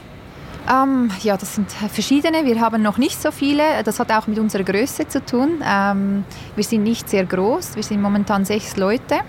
Ähm, 0.70 1.10
ja, 1.22 1.36
das 1.36 1.56
sind 1.56 1.70
verschiedene. 1.72 2.46
Wir 2.46 2.62
haben 2.62 2.82
noch 2.82 2.98
nicht 2.98 3.22
so 3.22 3.32
viele. 3.32 3.84
Das 3.84 4.00
hat 4.00 4.12
auch 4.12 4.28
mit 4.28 4.40
unserer 4.40 4.64
Größe 4.64 5.08
zu 5.08 5.24
tun. 5.26 5.62
Ähm, 5.64 6.24
wir 6.56 6.64
sind 6.64 6.84
nicht 6.84 7.10
sehr 7.10 7.26
groß. 7.26 7.76
Wir 7.76 7.84
sind 7.84 8.02
momentan 8.02 8.46
sechs 8.46 8.78
Leute. 8.78 9.20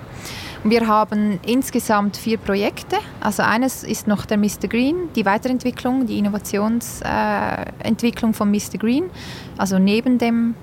Wir 0.67 0.89
haben 0.89 1.41
insgesamt 1.47 2.17
vier 2.17 2.39
Projekte. 2.39 2.97
Also 3.21 3.43
eines 3.43 3.85
ist 3.85 4.09
noch 4.09 4.25
der 4.25 4.39
Mr. 4.39 4.67
Green, 4.67 5.11
die 5.15 5.27
Weiterentwicklung, 5.27 6.07
die 6.07 6.17
Innovationsentwicklung 6.19 8.31
äh, 8.31 8.35
von 8.35 8.51
Mr. 8.51 8.79
Green. 8.79 9.11
Also 9.59 9.79
neben 9.79 10.17
dem 10.17 10.55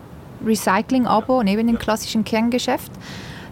Recycling-Abo, 0.43 1.43
neben 1.43 1.67
dem 1.67 1.77
klassischen 1.77 2.23
Kerngeschäft. 2.23 2.91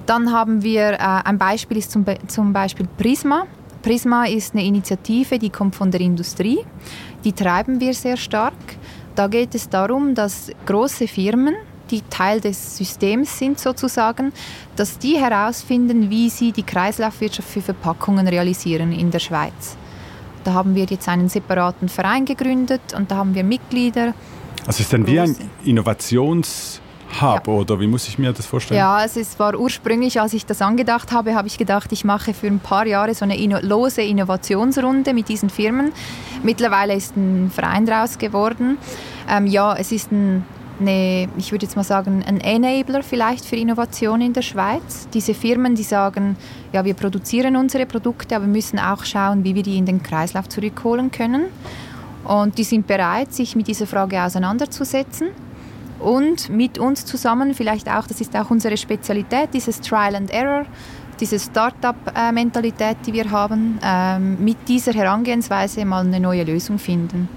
Dann 0.08 0.32
haben 0.32 0.64
wir, 0.64 0.94
äh, 0.94 0.98
ein 0.98 1.38
Beispiel 1.38 1.78
ist 1.78 1.92
zum, 1.92 2.04
Be 2.04 2.18
zum 2.26 2.52
Beispiel 2.52 2.88
Prisma. 2.98 3.46
Prisma 3.84 4.26
ist 4.26 4.56
eine 4.56 4.66
Initiative, 4.66 5.38
die 5.38 5.52
kommt 5.52 5.76
von 5.76 5.92
der 5.92 6.02
Industrie. 6.02 6.66
Die 7.24 7.34
treiben 7.34 7.80
wir 7.80 7.94
sehr 7.94 8.18
stark. 8.18 8.56
Da 9.14 9.28
geht 9.28 9.54
es 9.54 9.70
darum, 9.70 10.16
dass 10.16 10.50
große 10.66 11.08
Firmen, 11.08 11.54
die 11.92 12.02
Teil 12.10 12.40
des 12.42 12.78
Systems 12.78 13.38
sind 13.38 13.60
sozusagen, 13.60 14.32
dass 14.76 14.98
die 15.00 15.18
herausfinden, 15.18 16.10
wie 16.10 16.30
sie 16.30 16.52
die 16.52 16.64
Kreislaufwirtschaft 16.64 17.48
für 17.50 17.62
Verpackungen 17.62 18.28
realisieren 18.28 18.92
in 18.92 19.12
der 19.12 19.20
Schweiz. 19.20 19.78
Da 20.44 20.54
haben 20.54 20.76
wir 20.76 20.86
jetzt 20.86 21.08
einen 21.10 21.30
separaten 21.30 21.90
Verein 21.90 22.26
gegründet 22.26 22.82
und 22.96 23.12
da 23.12 23.18
haben 23.18 23.36
wir 23.36 23.44
Mitglieder. 23.44 24.14
Also 24.66 24.70
es 24.70 24.80
ist 24.82 24.94
dann 24.94 25.06
wie 25.08 25.20
ein 25.20 25.34
Große. 25.34 25.50
Innovationshub 25.66 26.82
Ja. 27.22 27.42
oder 27.46 27.80
wie 27.80 27.88
muss 27.88 28.08
ich 28.08 28.18
mir 28.20 28.32
das 28.32 28.46
vorstellen? 28.46 28.78
Ja, 28.80 29.04
es 29.04 29.18
ist, 29.18 29.40
war 29.40 29.56
ursprünglich, 29.56 30.22
als 30.22 30.34
ich 30.34 30.46
das 30.46 30.62
angedacht 30.62 31.12
habe, 31.12 31.36
habe 31.36 31.48
ich 31.48 31.58
gedacht, 31.58 31.92
ich 31.92 32.06
mache 32.06 32.34
für 32.34 32.48
ein 32.48 32.60
paar 32.60 32.86
Jahre 32.86 33.14
so 33.16 33.26
eine 33.26 33.38
inno 33.38 33.58
lose 33.62 34.02
Innovationsrunde 34.02 35.14
mit 35.14 35.28
diesen 35.28 35.50
Firmen. 35.50 35.92
Mittlerweile 36.44 36.94
ist 36.94 37.16
ein 37.18 37.52
Verein 37.54 37.86
daraus 37.86 38.18
geworden. 38.18 38.78
Ähm, 39.30 39.48
ja, 39.48 39.76
es 39.76 39.92
ist 39.92 40.12
ein, 40.12 40.46
eine, 40.80 41.28
ich 41.38 41.52
würde 41.52 41.66
jetzt 41.66 41.76
mal 41.76 41.84
sagen, 41.84 42.24
ein 42.26 42.40
Enabler 42.42 43.04
vielleicht 43.04 43.46
für 43.46 43.56
Innovation 43.56 44.22
in 44.22 44.34
der 44.34 44.42
Schweiz. 44.42 45.08
Diese 45.14 45.34
Firmen, 45.34 45.76
die 45.76 45.84
sagen, 45.84 46.38
ja, 46.72 46.86
wir 46.86 46.94
produzieren 46.94 47.56
unsere 47.56 47.86
Produkte, 47.86 48.36
aber 48.36 48.46
wir 48.46 48.54
müssen 48.54 48.80
auch 48.80 49.04
schauen, 49.04 49.44
wie 49.44 49.56
wir 49.56 49.64
die 49.64 49.78
in 49.78 49.86
den 49.86 50.02
Kreislauf 50.04 50.50
zurückholen 50.50 51.12
können. 51.12 51.46
Und 52.24 52.58
die 52.58 52.64
sind 52.64 52.88
bereit, 52.88 53.34
sich 53.34 53.56
mit 53.56 53.68
dieser 53.68 53.88
Frage 53.88 54.22
auseinanderzusetzen 54.22 55.30
und 56.00 56.50
mit 56.50 56.78
uns 56.78 57.06
zusammen, 57.06 57.54
vielleicht 57.54 57.90
auch, 57.90 58.08
das 58.08 58.22
ist 58.22 58.36
auch 58.36 58.50
unsere 58.50 58.78
Spezialität, 58.78 59.50
dieses 59.54 59.82
Trial 59.82 60.16
and 60.16 60.32
Error, 60.32 60.66
diese 61.20 61.40
Start-up-Mentalität, 61.40 62.98
die 63.06 63.14
wir 63.14 63.30
haben, 63.30 63.80
ähm, 63.84 64.44
mit 64.44 64.58
dieser 64.68 64.94
Herangehensweise 64.94 65.84
mal 65.86 66.06
eine 66.06 66.20
neue 66.20 66.44
Lösung 66.44 66.80
finden. 66.80 67.28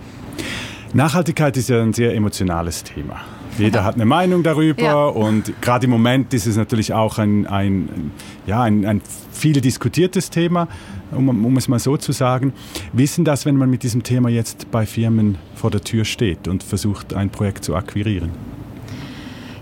Nachhaltigkeit 0.94 1.56
ist 1.56 1.68
ja 1.70 1.80
ein 1.82 1.92
sehr 1.92 2.14
emotionales 2.14 2.84
Thema. 2.84 3.20
Jeder 3.58 3.84
hat 3.84 3.94
eine 3.96 4.04
Meinung 4.06 4.42
darüber 4.42 4.82
Ja. 4.82 5.04
und 5.06 5.52
gerade 5.60 5.84
im 5.84 5.90
Moment 5.90 6.32
ist 6.32 6.46
es 6.46 6.56
natürlich 6.56 6.92
auch 6.92 7.18
ein, 7.18 7.46
ein, 7.46 8.10
ja, 8.46 8.62
ein, 8.62 8.86
ein 8.86 9.02
viel 9.30 9.60
diskutiertes 9.60 10.30
Thema, 10.30 10.68
um, 11.10 11.44
um 11.44 11.56
es 11.56 11.68
mal 11.68 11.78
so 11.78 11.96
zu 11.96 12.12
sagen. 12.12 12.52
Wissen 12.92 13.24
das, 13.24 13.44
wenn 13.44 13.56
man 13.56 13.68
mit 13.70 13.82
diesem 13.82 14.02
Thema 14.02 14.28
jetzt 14.30 14.70
bei 14.70 14.86
Firmen 14.86 15.36
vor 15.54 15.70
der 15.70 15.82
Tür 15.82 16.04
steht 16.04 16.48
und 16.48 16.62
versucht, 16.62 17.14
ein 17.14 17.30
Projekt 17.30 17.64
zu 17.64 17.74
akquirieren? 17.76 18.30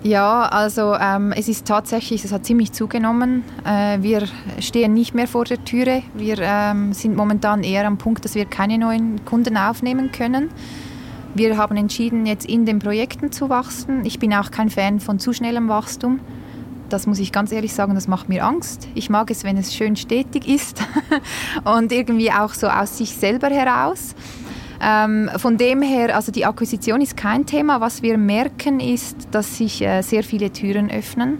Ja, 0.02 0.46
also 0.46 0.94
ähm, 0.94 1.32
es 1.36 1.46
ist 1.48 1.66
tatsächlich, 1.66 2.24
es 2.24 2.32
hat 2.32 2.46
ziemlich 2.46 2.72
zugenommen. 2.72 3.44
Äh, 3.66 3.98
wir 4.00 4.22
stehen 4.58 4.94
nicht 4.94 5.14
mehr 5.14 5.28
vor 5.28 5.44
der 5.44 5.62
Türe. 5.64 6.02
Wir 6.14 6.38
ähm, 6.40 6.92
sind 6.94 7.16
momentan 7.16 7.62
eher 7.62 7.86
am 7.86 7.98
Punkt, 7.98 8.24
dass 8.24 8.34
wir 8.34 8.46
keine 8.46 8.78
neuen 8.78 9.24
Kunden 9.26 9.58
aufnehmen 9.58 10.10
können. 10.10 10.48
Wir 11.34 11.56
haben 11.56 11.76
entschieden, 11.76 12.26
jetzt 12.26 12.44
in 12.44 12.66
den 12.66 12.80
Projekten 12.80 13.30
zu 13.30 13.48
wachsen. 13.48 14.04
Ich 14.04 14.18
bin 14.18 14.34
auch 14.34 14.50
kein 14.50 14.68
Fan 14.68 14.98
von 14.98 15.20
zu 15.20 15.32
schnellem 15.32 15.68
Wachstum. 15.68 16.18
Das 16.88 17.06
muss 17.06 17.20
ich 17.20 17.30
ganz 17.30 17.52
ehrlich 17.52 17.72
sagen, 17.72 17.94
das 17.94 18.08
macht 18.08 18.28
mir 18.28 18.44
Angst. 18.44 18.88
Ich 18.96 19.10
mag 19.10 19.30
es, 19.30 19.44
wenn 19.44 19.56
es 19.56 19.72
schön 19.72 19.94
stetig 19.94 20.48
ist 20.48 20.82
und 21.64 21.92
irgendwie 21.92 22.32
auch 22.32 22.52
so 22.52 22.66
aus 22.66 22.98
sich 22.98 23.14
selber 23.14 23.48
heraus. 23.48 24.16
Ähm, 24.82 25.30
von 25.36 25.56
dem 25.56 25.82
her, 25.82 26.16
also 26.16 26.32
die 26.32 26.46
Akquisition 26.46 27.00
ist 27.00 27.16
kein 27.16 27.46
Thema. 27.46 27.80
Was 27.80 28.02
wir 28.02 28.18
merken, 28.18 28.80
ist, 28.80 29.28
dass 29.30 29.56
sich 29.56 29.82
äh, 29.82 30.02
sehr 30.02 30.24
viele 30.24 30.52
Türen 30.52 30.90
öffnen 30.90 31.38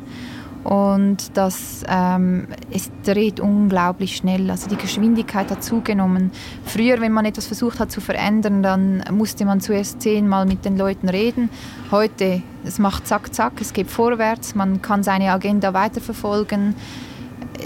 und 0.64 1.36
dass 1.36 1.82
ähm, 1.88 2.46
es 2.70 2.90
dreht 3.04 3.40
unglaublich 3.40 4.16
schnell. 4.16 4.50
Also 4.50 4.68
die 4.68 4.76
Geschwindigkeit 4.76 5.50
hat 5.50 5.64
zugenommen. 5.64 6.30
Früher, 6.64 7.00
wenn 7.00 7.12
man 7.12 7.24
etwas 7.24 7.46
versucht 7.46 7.80
hat 7.80 7.90
zu 7.90 8.00
verändern, 8.00 8.62
dann 8.62 9.02
musste 9.10 9.44
man 9.44 9.60
zuerst 9.60 10.02
zehnmal 10.02 10.46
mit 10.46 10.64
den 10.64 10.76
Leuten 10.76 11.08
reden. 11.08 11.48
Heute, 11.90 12.42
es 12.64 12.78
macht 12.78 13.06
zack, 13.06 13.34
zack, 13.34 13.60
es 13.60 13.72
geht 13.72 13.90
vorwärts, 13.90 14.54
man 14.54 14.82
kann 14.82 15.02
seine 15.02 15.32
Agenda 15.32 15.72
weiterverfolgen. 15.72 16.74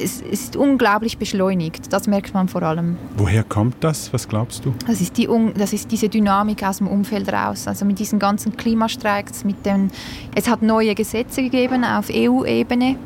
Es 0.02 0.20
ist 0.20 0.56
unglaublich 0.56 1.18
beschleunigt, 1.18 1.92
das 1.92 2.06
merkt 2.06 2.34
man 2.34 2.48
vor 2.48 2.62
allem. 2.62 2.96
Woher 3.16 3.44
kommt 3.44 3.76
das? 3.80 4.12
Was 4.12 4.28
glaubst 4.28 4.64
du? 4.64 4.74
Das 4.86 5.00
ist, 5.00 5.16
die, 5.16 5.28
das 5.56 5.72
ist 5.72 5.90
diese 5.90 6.08
Dynamik 6.08 6.62
aus 6.62 6.78
dem 6.78 6.88
Umfeld 6.88 7.32
raus. 7.32 7.66
Also 7.68 7.84
mit 7.84 7.98
diesen 7.98 8.18
ganzen 8.18 8.56
Klimastreiks, 8.56 9.44
mit 9.44 9.64
den, 9.64 9.90
es 10.34 10.48
hat 10.48 10.62
neue 10.62 10.94
Gesetze 10.94 11.42
gegeben 11.42 11.84
auf 11.84 12.08
EU-Ebene. 12.10 12.96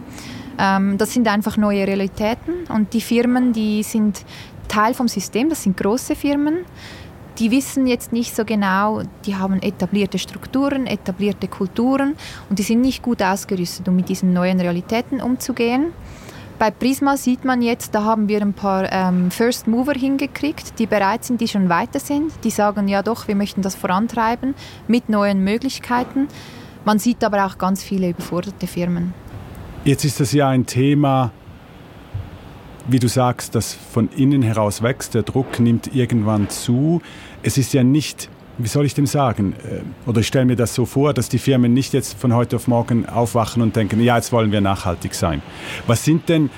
Ähm, 0.59 0.99
das 0.99 1.13
sind 1.13 1.29
einfach 1.29 1.57
neue 1.57 1.87
Realitäten 1.87 2.67
und 2.69 2.93
die 2.93 3.01
Firmen, 3.01 3.53
die 3.53 3.83
sind 3.83 4.25
Teil 4.67 4.95
vom 4.95 5.09
System, 5.09 5.49
das 5.49 5.63
sind 5.63 5.77
große 5.77 6.17
Firmen. 6.17 6.59
Die 7.39 7.53
wissen 7.53 7.87
jetzt 7.87 8.13
nicht 8.13 8.35
so 8.35 8.45
genau, 8.45 9.03
die 9.25 9.37
haben 9.37 9.63
etablierte 9.63 10.19
Strukturen, 10.19 10.89
etablierte 10.89 11.47
Kulturen 11.47 12.17
und 12.51 12.59
die 12.59 12.65
sind 12.65 12.81
nicht 12.81 13.01
gut 13.01 13.23
ausgerüstet, 13.23 13.87
um 13.89 13.95
mit 13.95 14.09
diesen 14.09 14.33
neuen 14.33 14.59
Realitäten 14.61 15.21
umzugehen. 15.21 15.93
Bei 16.59 16.73
Prisma 16.73 17.17
sieht 17.17 17.45
man 17.45 17.63
jetzt, 17.63 17.95
da 17.95 18.03
haben 18.03 18.29
wir 18.29 18.43
ein 18.43 18.53
paar 18.53 18.93
ähm, 18.93 19.31
First 19.31 19.69
Mover 19.69 19.93
hingekriegt, 19.93 20.81
die 20.81 20.87
bereit 20.87 21.25
sind, 21.25 21.41
die 21.41 21.47
schon 21.47 21.69
weiter 21.69 22.01
sind. 22.01 22.33
Die 22.43 22.51
sagen, 22.51 22.89
ja 22.89 23.05
doch, 23.05 23.29
wir 23.29 23.37
möchten 23.37 23.63
das 23.63 23.77
vorantreiben 23.77 24.57
mit 24.89 25.09
neuen 25.09 25.45
Möglichkeiten. 25.45 26.27
Man 26.85 26.99
sieht 26.99 27.23
aber 27.23 27.47
auch 27.47 27.59
ganz 27.59 27.85
viele 27.85 28.09
überforderte 28.09 28.67
Firmen. 28.67 29.15
Jetzt 29.85 30.05
ist 30.05 30.19
das 30.19 30.33
ja 30.33 30.49
ein 30.49 30.67
Thema, 30.67 31.31
wie 32.89 32.99
du 32.99 33.07
sagst, 33.07 33.55
das 33.55 33.73
von 33.73 34.09
innen 34.09 34.43
heraus 34.43 34.83
wächst. 34.83 35.15
Der 35.15 35.23
Druck 35.23 35.61
nimmt 35.61 35.95
irgendwann 35.95 36.49
zu. 36.49 37.01
Es 37.45 37.57
ist 37.57 37.73
ja 37.73 37.85
nicht 37.85 38.29
wie 38.59 38.69
soll 38.69 38.85
ich 38.85 38.95
dem 38.95 39.07
sagen? 39.07 39.55
Äh, 39.65 40.09
oder 40.09 40.21
ich 40.21 40.27
stelle 40.27 40.45
mir 40.45 40.57
das 40.57 40.75
so 40.75 40.85
vor, 40.85 41.15
dass 41.15 41.29
die 41.29 41.39
Firmen 41.39 41.73
nicht 41.73 41.93
jetzt 41.95 42.19
von 42.19 42.35
heute 42.35 42.57
auf 42.57 42.69
morgen 42.69 43.07
aufwachen 43.07 43.63
und 43.63 43.75
denken, 43.77 44.03
ja, 44.03 44.17
jetzt 44.17 44.33
wollen 44.33 44.53
wir 44.53 44.61
nachhaltig 44.61 45.15
sein. 45.15 45.43
Was 45.87 46.05
sind 46.05 46.29
denn, 46.29 46.51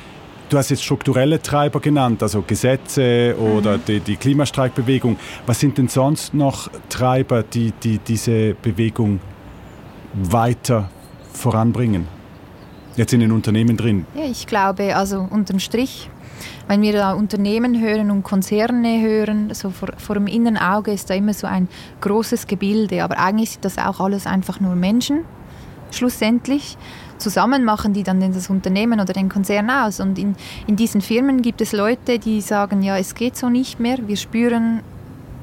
du 0.48 0.58
hast 0.58 0.70
jetzt 0.70 0.82
strukturelle 0.82 1.40
Treiber 1.40 1.80
genannt, 1.80 2.22
also 2.22 2.42
Gesetze 2.42 3.36
oder 3.38 3.76
mhm. 3.76 3.82
die, 3.86 4.00
die, 4.00 4.16
Klimastreikbewegung. 4.16 5.16
Was 5.46 5.60
sind 5.60 5.78
denn 5.78 5.88
sonst 5.88 6.34
noch 6.34 6.70
Treiber, 6.88 7.42
die, 7.42 7.72
die 7.82 7.98
diese 7.98 8.54
Bewegung 8.54 9.20
weiter 10.14 10.90
voranbringen? 11.32 12.08
Jetzt 12.96 13.12
in 13.12 13.20
den 13.20 13.30
Unternehmen 13.30 13.76
drin. 13.76 14.04
Ja, 14.14 14.24
ich 14.24 14.46
glaube, 14.46 14.96
also 14.96 15.26
unterm 15.30 15.60
Strich 15.60 16.10
wenn 16.68 16.82
wir 16.82 16.92
da 16.92 17.12
Unternehmen 17.12 17.80
hören 17.80 18.10
und 18.10 18.22
Konzerne 18.22 19.00
hören, 19.00 19.52
so 19.54 19.70
vor, 19.70 19.90
vor 19.96 20.14
dem 20.14 20.26
inneren 20.26 20.56
Auge 20.56 20.92
ist 20.92 21.10
da 21.10 21.14
immer 21.14 21.34
so 21.34 21.46
ein 21.46 21.68
großes 22.00 22.46
Gebilde, 22.46 23.02
aber 23.04 23.18
eigentlich 23.18 23.52
sind 23.52 23.64
das 23.64 23.78
auch 23.78 24.00
alles 24.00 24.26
einfach 24.26 24.60
nur 24.60 24.74
Menschen, 24.74 25.24
schlussendlich. 25.90 26.76
Zusammen 27.18 27.64
machen 27.64 27.92
die 27.92 28.02
dann 28.02 28.20
das 28.32 28.48
Unternehmen 28.48 28.98
oder 28.98 29.12
den 29.12 29.28
Konzern 29.28 29.68
aus. 29.68 30.00
Und 30.00 30.18
in, 30.18 30.36
in 30.66 30.76
diesen 30.76 31.02
Firmen 31.02 31.42
gibt 31.42 31.60
es 31.60 31.72
Leute, 31.72 32.18
die 32.18 32.40
sagen, 32.40 32.82
ja, 32.82 32.96
es 32.96 33.14
geht 33.14 33.36
so 33.36 33.50
nicht 33.50 33.78
mehr, 33.78 33.98
wir 34.06 34.16
spüren 34.16 34.80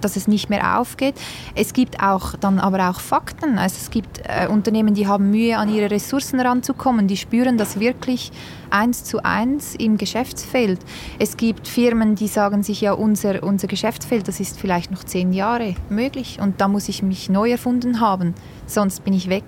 dass 0.01 0.15
es 0.15 0.27
nicht 0.27 0.49
mehr 0.49 0.79
aufgeht. 0.79 1.15
Es 1.55 1.73
gibt 1.73 2.01
auch 2.01 2.35
dann 2.35 2.59
aber 2.59 2.89
auch 2.89 2.99
Fakten. 2.99 3.57
Also 3.57 3.77
es 3.79 3.89
gibt 3.89 4.21
äh, 4.23 4.47
Unternehmen, 4.47 4.93
die 4.93 5.07
haben 5.07 5.31
Mühe, 5.31 5.57
an 5.57 5.73
ihre 5.73 5.91
Ressourcen 5.91 6.39
ranzukommen. 6.39 7.07
Die 7.07 7.17
spüren 7.17 7.57
das 7.57 7.79
wirklich 7.79 8.31
eins 8.69 9.03
zu 9.03 9.23
eins 9.23 9.75
im 9.75 9.97
Geschäftsfeld. 9.97 10.79
Es 11.19 11.37
gibt 11.37 11.67
Firmen, 11.67 12.15
die 12.15 12.27
sagen 12.27 12.63
sich, 12.63 12.81
ja, 12.81 12.93
unser, 12.93 13.43
unser 13.43 13.67
Geschäftsfeld, 13.67 14.27
das 14.27 14.39
ist 14.39 14.59
vielleicht 14.59 14.91
noch 14.91 15.03
zehn 15.03 15.33
Jahre 15.33 15.75
möglich 15.89 16.39
und 16.41 16.61
da 16.61 16.67
muss 16.67 16.89
ich 16.89 17.03
mich 17.03 17.29
neu 17.29 17.51
erfunden 17.51 17.99
haben, 17.99 18.33
sonst 18.65 19.03
bin 19.03 19.13
ich 19.13 19.29
weg. 19.29 19.43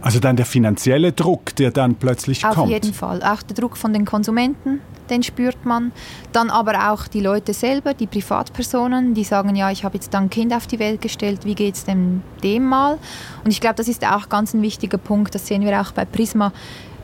Also 0.00 0.20
dann 0.20 0.36
der 0.36 0.46
finanzielle 0.46 1.12
Druck, 1.12 1.54
der 1.56 1.70
dann 1.70 1.94
plötzlich 1.94 2.44
Auf 2.44 2.54
kommt. 2.54 2.66
Auf 2.66 2.72
jeden 2.72 2.94
Fall. 2.94 3.22
Auch 3.22 3.42
der 3.42 3.56
Druck 3.56 3.76
von 3.76 3.92
den 3.92 4.04
Konsumenten, 4.04 4.80
den 5.10 5.22
spürt 5.22 5.64
man. 5.64 5.92
Dann 6.32 6.50
aber 6.50 6.92
auch 6.92 7.08
die 7.08 7.20
Leute 7.20 7.52
selber, 7.52 7.94
die 7.94 8.06
Privatpersonen, 8.06 9.14
die 9.14 9.24
sagen, 9.24 9.54
ja, 9.56 9.70
ich 9.70 9.84
habe 9.84 9.96
jetzt 9.96 10.14
dann 10.14 10.24
ein 10.24 10.30
Kind 10.30 10.54
auf 10.54 10.66
die 10.66 10.78
Welt 10.78 11.00
gestellt, 11.00 11.44
wie 11.44 11.54
geht 11.54 11.74
es 11.74 11.84
dem, 11.84 12.22
dem 12.42 12.66
mal? 12.66 12.98
Und 13.44 13.50
ich 13.50 13.60
glaube, 13.60 13.76
das 13.76 13.88
ist 13.88 14.06
auch 14.06 14.28
ganz 14.28 14.54
ein 14.54 14.62
wichtiger 14.62 14.98
Punkt, 14.98 15.34
das 15.34 15.46
sehen 15.46 15.64
wir 15.64 15.80
auch 15.80 15.92
bei 15.92 16.04
Prisma. 16.04 16.52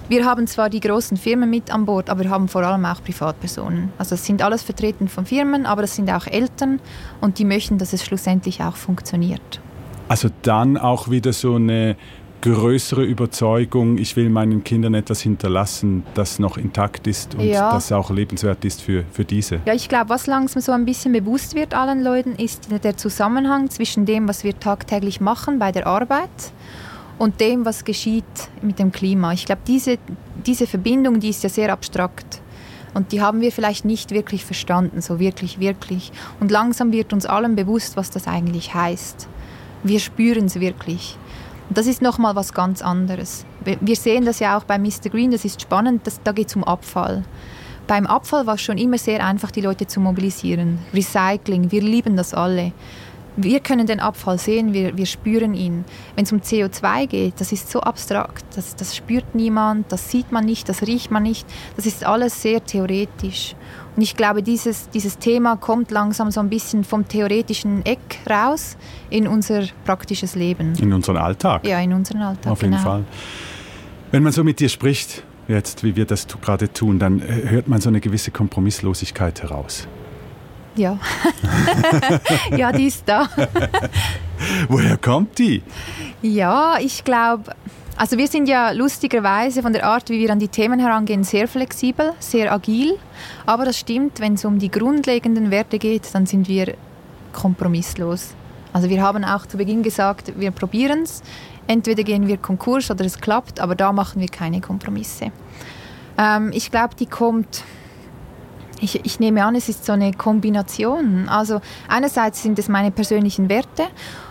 Wir 0.08 0.24
haben 0.24 0.46
zwar 0.46 0.70
die 0.70 0.78
großen 0.78 1.16
Firmen 1.16 1.50
mit 1.50 1.72
an 1.72 1.84
Bord, 1.84 2.10
aber 2.10 2.22
wir 2.22 2.30
haben 2.30 2.46
vor 2.46 2.62
allem 2.62 2.84
auch 2.84 3.02
Privatpersonen. 3.02 3.92
Also 3.98 4.14
es 4.14 4.24
sind 4.24 4.40
alles 4.40 4.62
vertreten 4.62 5.08
von 5.08 5.26
Firmen, 5.26 5.66
aber 5.66 5.82
es 5.82 5.96
sind 5.96 6.08
auch 6.10 6.28
Eltern 6.28 6.78
und 7.20 7.40
die 7.40 7.44
möchten, 7.44 7.76
dass 7.76 7.92
es 7.92 8.04
schlussendlich 8.04 8.62
auch 8.62 8.76
funktioniert. 8.76 9.60
Also 10.08 10.28
dann 10.42 10.76
auch 10.76 11.10
wieder 11.10 11.32
so 11.32 11.56
eine 11.56 11.96
größere 12.54 13.02
Überzeugung, 13.02 13.98
ich 13.98 14.14
will 14.14 14.30
meinen 14.30 14.62
Kindern 14.62 14.94
etwas 14.94 15.20
hinterlassen, 15.20 16.04
das 16.14 16.38
noch 16.38 16.56
intakt 16.56 17.08
ist 17.08 17.34
und 17.34 17.44
ja. 17.44 17.72
das 17.72 17.90
auch 17.90 18.10
lebenswert 18.10 18.64
ist 18.64 18.82
für, 18.82 19.04
für 19.10 19.24
diese. 19.24 19.60
Ja, 19.64 19.74
ich 19.74 19.88
glaube, 19.88 20.10
was 20.10 20.28
langsam 20.28 20.62
so 20.62 20.70
ein 20.70 20.84
bisschen 20.84 21.12
bewusst 21.12 21.56
wird 21.56 21.74
allen 21.74 22.04
Leuten, 22.04 22.36
ist 22.36 22.68
der 22.84 22.96
Zusammenhang 22.96 23.68
zwischen 23.70 24.06
dem, 24.06 24.28
was 24.28 24.44
wir 24.44 24.58
tagtäglich 24.58 25.20
machen 25.20 25.58
bei 25.58 25.72
der 25.72 25.88
Arbeit 25.88 26.30
und 27.18 27.40
dem, 27.40 27.64
was 27.64 27.84
geschieht 27.84 28.24
mit 28.62 28.78
dem 28.78 28.92
Klima. 28.92 29.32
Ich 29.32 29.46
glaube, 29.46 29.62
diese, 29.66 29.98
diese 30.46 30.68
Verbindung, 30.68 31.18
die 31.18 31.30
ist 31.30 31.42
ja 31.42 31.48
sehr 31.48 31.72
abstrakt. 31.72 32.40
Und 32.94 33.12
die 33.12 33.20
haben 33.20 33.40
wir 33.40 33.52
vielleicht 33.52 33.84
nicht 33.84 34.12
wirklich 34.12 34.44
verstanden, 34.44 35.02
so 35.02 35.18
wirklich, 35.18 35.58
wirklich. 35.58 36.12
Und 36.40 36.50
langsam 36.50 36.92
wird 36.92 37.12
uns 37.12 37.26
allen 37.26 37.56
bewusst, 37.56 37.96
was 37.96 38.10
das 38.10 38.26
eigentlich 38.26 38.72
heißt. 38.72 39.28
Wir 39.82 40.00
spüren 40.00 40.46
es 40.46 40.60
wirklich. 40.60 41.18
Das 41.70 41.86
ist 41.86 42.00
nochmal 42.00 42.36
was 42.36 42.52
ganz 42.52 42.80
anderes. 42.80 43.44
Wir 43.80 43.96
sehen 43.96 44.24
das 44.24 44.38
ja 44.38 44.56
auch 44.56 44.64
bei 44.64 44.78
Mr. 44.78 45.10
Green, 45.10 45.32
das 45.32 45.44
ist 45.44 45.60
spannend, 45.60 46.06
das, 46.06 46.20
da 46.22 46.32
geht 46.32 46.48
es 46.48 46.56
um 46.56 46.62
Abfall. 46.62 47.24
Beim 47.86 48.06
Abfall 48.06 48.46
war 48.46 48.54
es 48.54 48.62
schon 48.62 48.78
immer 48.78 48.98
sehr 48.98 49.24
einfach, 49.24 49.50
die 49.50 49.60
Leute 49.60 49.86
zu 49.86 50.00
mobilisieren. 50.00 50.78
Recycling, 50.92 51.70
wir 51.70 51.82
lieben 51.82 52.16
das 52.16 52.34
alle. 52.34 52.72
Wir 53.36 53.60
können 53.60 53.86
den 53.86 54.00
Abfall 54.00 54.38
sehen, 54.38 54.72
wir, 54.72 54.96
wir 54.96 55.06
spüren 55.06 55.54
ihn. 55.54 55.84
Wenn 56.14 56.24
es 56.24 56.32
um 56.32 56.40
CO2 56.40 57.06
geht, 57.06 57.34
das 57.38 57.52
ist 57.52 57.70
so 57.70 57.80
abstrakt, 57.80 58.44
das, 58.56 58.76
das 58.76 58.96
spürt 58.96 59.34
niemand, 59.34 59.92
das 59.92 60.10
sieht 60.10 60.32
man 60.32 60.44
nicht, 60.44 60.68
das 60.68 60.82
riecht 60.82 61.10
man 61.10 61.22
nicht. 61.22 61.46
Das 61.76 61.84
ist 61.84 62.04
alles 62.04 62.40
sehr 62.40 62.64
theoretisch. 62.64 63.54
Und 63.94 64.02
ich 64.02 64.16
glaube, 64.16 64.42
dieses, 64.42 64.90
dieses 64.90 65.18
Thema 65.18 65.56
kommt 65.56 65.90
langsam 65.90 66.30
so 66.30 66.40
ein 66.40 66.50
bisschen 66.50 66.84
vom 66.84 67.08
theoretischen 67.08 67.84
Eck 67.84 68.20
raus 68.28 68.76
in 69.10 69.26
unser 69.26 69.64
praktisches 69.84 70.34
Leben. 70.34 70.74
In 70.78 70.92
unseren 70.92 71.16
Alltag? 71.16 71.66
Ja, 71.66 71.80
in 71.80 71.92
unseren 71.92 72.22
Alltag. 72.22 72.52
Auf 72.52 72.62
jeden 72.62 72.74
genau. 72.74 72.84
Fall. 72.84 73.04
Wenn 74.12 74.22
man 74.22 74.32
so 74.32 74.44
mit 74.44 74.60
dir 74.60 74.68
spricht, 74.68 75.24
jetzt 75.48 75.82
wie 75.82 75.96
wir 75.96 76.04
das 76.04 76.26
gerade 76.26 76.72
tun, 76.72 76.98
dann 76.98 77.20
äh, 77.20 77.48
hört 77.48 77.68
man 77.68 77.80
so 77.80 77.88
eine 77.88 78.00
gewisse 78.00 78.30
Kompromisslosigkeit 78.30 79.42
heraus. 79.42 79.88
Ja. 80.76 80.98
ja, 82.56 82.72
die 82.72 82.86
ist 82.86 83.04
da. 83.06 83.28
Woher 84.68 84.96
kommt 84.98 85.38
die? 85.38 85.62
Ja, 86.22 86.76
ich 86.78 87.02
glaube, 87.02 87.54
also 87.96 88.18
wir 88.18 88.28
sind 88.28 88.46
ja 88.46 88.72
lustigerweise 88.72 89.62
von 89.62 89.72
der 89.72 89.86
Art, 89.86 90.10
wie 90.10 90.18
wir 90.18 90.30
an 90.30 90.38
die 90.38 90.48
Themen 90.48 90.78
herangehen, 90.78 91.24
sehr 91.24 91.48
flexibel, 91.48 92.12
sehr 92.18 92.52
agil. 92.52 92.98
Aber 93.46 93.64
das 93.64 93.78
stimmt, 93.78 94.20
wenn 94.20 94.34
es 94.34 94.44
um 94.44 94.58
die 94.58 94.70
grundlegenden 94.70 95.50
Werte 95.50 95.78
geht, 95.78 96.14
dann 96.14 96.26
sind 96.26 96.46
wir 96.46 96.74
kompromisslos. 97.32 98.34
Also 98.74 98.90
wir 98.90 99.02
haben 99.02 99.24
auch 99.24 99.46
zu 99.46 99.56
Beginn 99.56 99.82
gesagt, 99.82 100.38
wir 100.38 100.50
probieren 100.50 101.04
es. 101.04 101.22
Entweder 101.66 102.02
gehen 102.02 102.28
wir 102.28 102.36
Konkurs 102.36 102.90
oder 102.90 103.06
es 103.06 103.18
klappt, 103.18 103.60
aber 103.60 103.74
da 103.74 103.92
machen 103.92 104.20
wir 104.20 104.28
keine 104.28 104.60
Kompromisse. 104.60 105.32
Ähm, 106.18 106.50
ich 106.52 106.70
glaube, 106.70 106.94
die 106.94 107.06
kommt 107.06 107.64
ich, 108.80 109.04
ich, 109.04 109.20
nehme 109.20 109.44
an, 109.44 109.54
es 109.54 109.68
ist 109.68 109.84
so 109.84 109.92
eine 109.92 110.12
Kombination. 110.12 111.28
Also 111.28 111.60
einerseits 111.88 112.42
sind 112.42 112.58
es 112.58 112.68
meine 112.68 112.90
persönlichen 112.90 113.48
Werte 113.48 113.84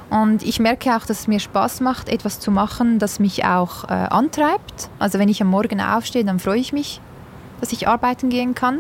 und 0.10 0.44
ich 0.44 0.60
merke 0.60 0.96
auch, 0.96 1.06
dass 1.06 1.22
es 1.22 1.28
mir 1.28 1.40
Spaß 1.40 1.82
macht, 1.82 2.10
etwas 2.10 2.40
zu 2.40 2.52
machen, 2.52 3.00
das 3.00 3.20
mich 3.20 3.46
auch 3.46 3.86
äh, 3.86 3.94
antreibt. 3.94 4.90
Also 5.00 5.20
wenn 5.20 5.30
ich 5.30 5.42
am 5.42 5.50
Morgen 5.50 5.82
aufstehe, 5.82 6.24
dann 6.24 6.40
freue 6.40 6.60
ich 6.60 6.74
mich, 6.74 7.02
dass 7.60 7.72
ich 7.72 7.88
arbeiten 7.88 8.30
gehen 8.30 8.56
kann. 8.56 8.80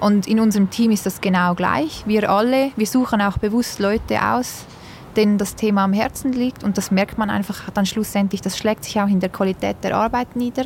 Und 0.00 0.26
in 0.26 0.40
unserem 0.40 0.68
Team 0.68 0.90
ist 0.90 1.06
das 1.06 1.20
genau 1.20 1.54
gleich. 1.54 2.02
Wir 2.06 2.28
alle, 2.28 2.72
wir 2.76 2.86
suchen 2.86 3.20
auch 3.22 3.38
bewusst 3.38 3.78
Leute 3.78 4.20
aus, 4.20 4.66
denen 5.16 5.38
das 5.38 5.54
Thema 5.54 5.84
am 5.84 5.92
Herzen 5.92 6.32
liegt 6.32 6.64
und 6.64 6.76
das 6.76 6.90
merkt 6.90 7.18
man 7.18 7.30
einfach 7.30 7.70
dann 7.70 7.86
schlussendlich, 7.86 8.40
das 8.40 8.58
schlägt 8.58 8.84
sich 8.84 9.00
auch 9.00 9.06
in 9.06 9.20
der 9.20 9.28
Qualität 9.28 9.76
der 9.82 9.96
Arbeit 9.96 10.34
nieder. 10.36 10.64